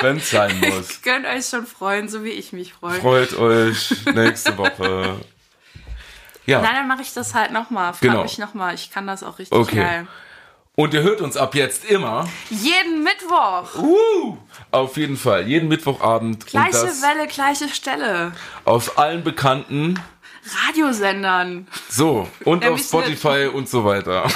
[0.00, 1.02] Wenn es sein muss.
[1.02, 3.00] Könnt euch schon freuen, so wie ich mich freue.
[3.00, 5.20] Freut euch nächste Woche.
[6.46, 6.62] Ja.
[6.62, 7.92] Nein, dann mache ich das halt nochmal.
[7.92, 8.22] Frag Genau.
[8.22, 8.74] mich nochmal.
[8.74, 9.76] Ich kann das auch richtig Okay.
[9.76, 10.06] geil.
[10.78, 12.28] Und ihr hört uns ab jetzt immer.
[12.50, 13.74] Jeden Mittwoch.
[13.82, 14.36] Uh,
[14.70, 15.48] auf jeden Fall.
[15.48, 16.46] Jeden Mittwochabend.
[16.46, 18.30] Gleiche Welle, gleiche Stelle.
[18.64, 19.98] auf allen bekannten.
[20.68, 21.66] Radiosendern.
[21.88, 22.28] So.
[22.44, 24.28] Und auf Spotify und so weiter.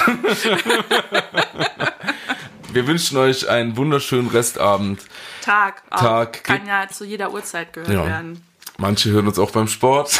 [2.73, 4.99] Wir wünschen euch einen wunderschönen Restabend.
[5.41, 5.81] Tag.
[5.91, 5.99] Auch.
[6.01, 6.43] Tag.
[6.43, 8.05] Kann ja zu jeder Uhrzeit gehört Ja.
[8.05, 8.43] werden.
[8.77, 10.19] Manche hören uns auch beim Sport.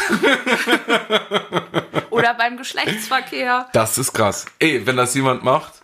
[2.08, 3.68] Oder beim Geschlechtsverkehr.
[3.74, 4.46] Das ist krass.
[4.58, 5.83] Ey, wenn das jemand macht,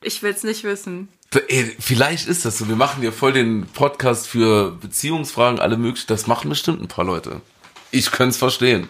[0.00, 1.08] Ich will's nicht wissen.
[1.48, 2.68] ey, vielleicht ist das so.
[2.68, 6.06] Wir machen ja voll den Podcast für Beziehungsfragen, alle möglichen.
[6.08, 7.40] Das machen bestimmt ein paar Leute.
[7.90, 8.88] Ich könnte es verstehen.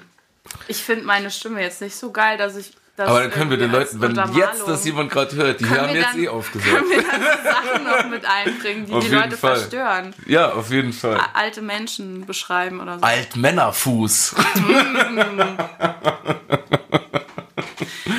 [0.66, 3.58] Ich finde meine Stimme jetzt nicht so geil, dass ich das Aber dann können wir
[3.58, 6.78] den Leuten, wenn jetzt das jemand gerade hört, die haben jetzt dann- eh aufgehört.
[6.80, 9.56] können wir dann so Sachen noch mit einbringen, die Auf die Leute Fall.
[9.56, 10.14] verstören.
[10.26, 11.20] Ja, auf jeden Fall.
[11.32, 13.04] Alte Menschen beschreiben oder so.
[13.04, 14.34] Altmännerfuß.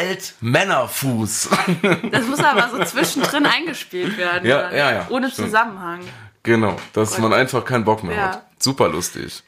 [0.00, 1.48] Altmännerfuß.
[2.10, 4.48] Das muss aber so zwischendrin eingespielt werden.
[4.48, 4.76] Ja, dann.
[4.76, 5.48] ja, ja, Ohne stimmt.
[5.48, 6.00] Zusammenhang.
[6.42, 8.22] Genau, dass man einfach keinen Bock mehr Ja.
[8.32, 8.46] hat.
[8.58, 9.42] Super lustig.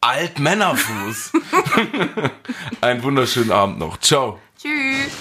[0.00, 1.32] Altmännerfuß.
[2.80, 3.98] Einen wunderschönen Abend noch.
[3.98, 4.38] Ciao.
[4.60, 5.12] Tschüss.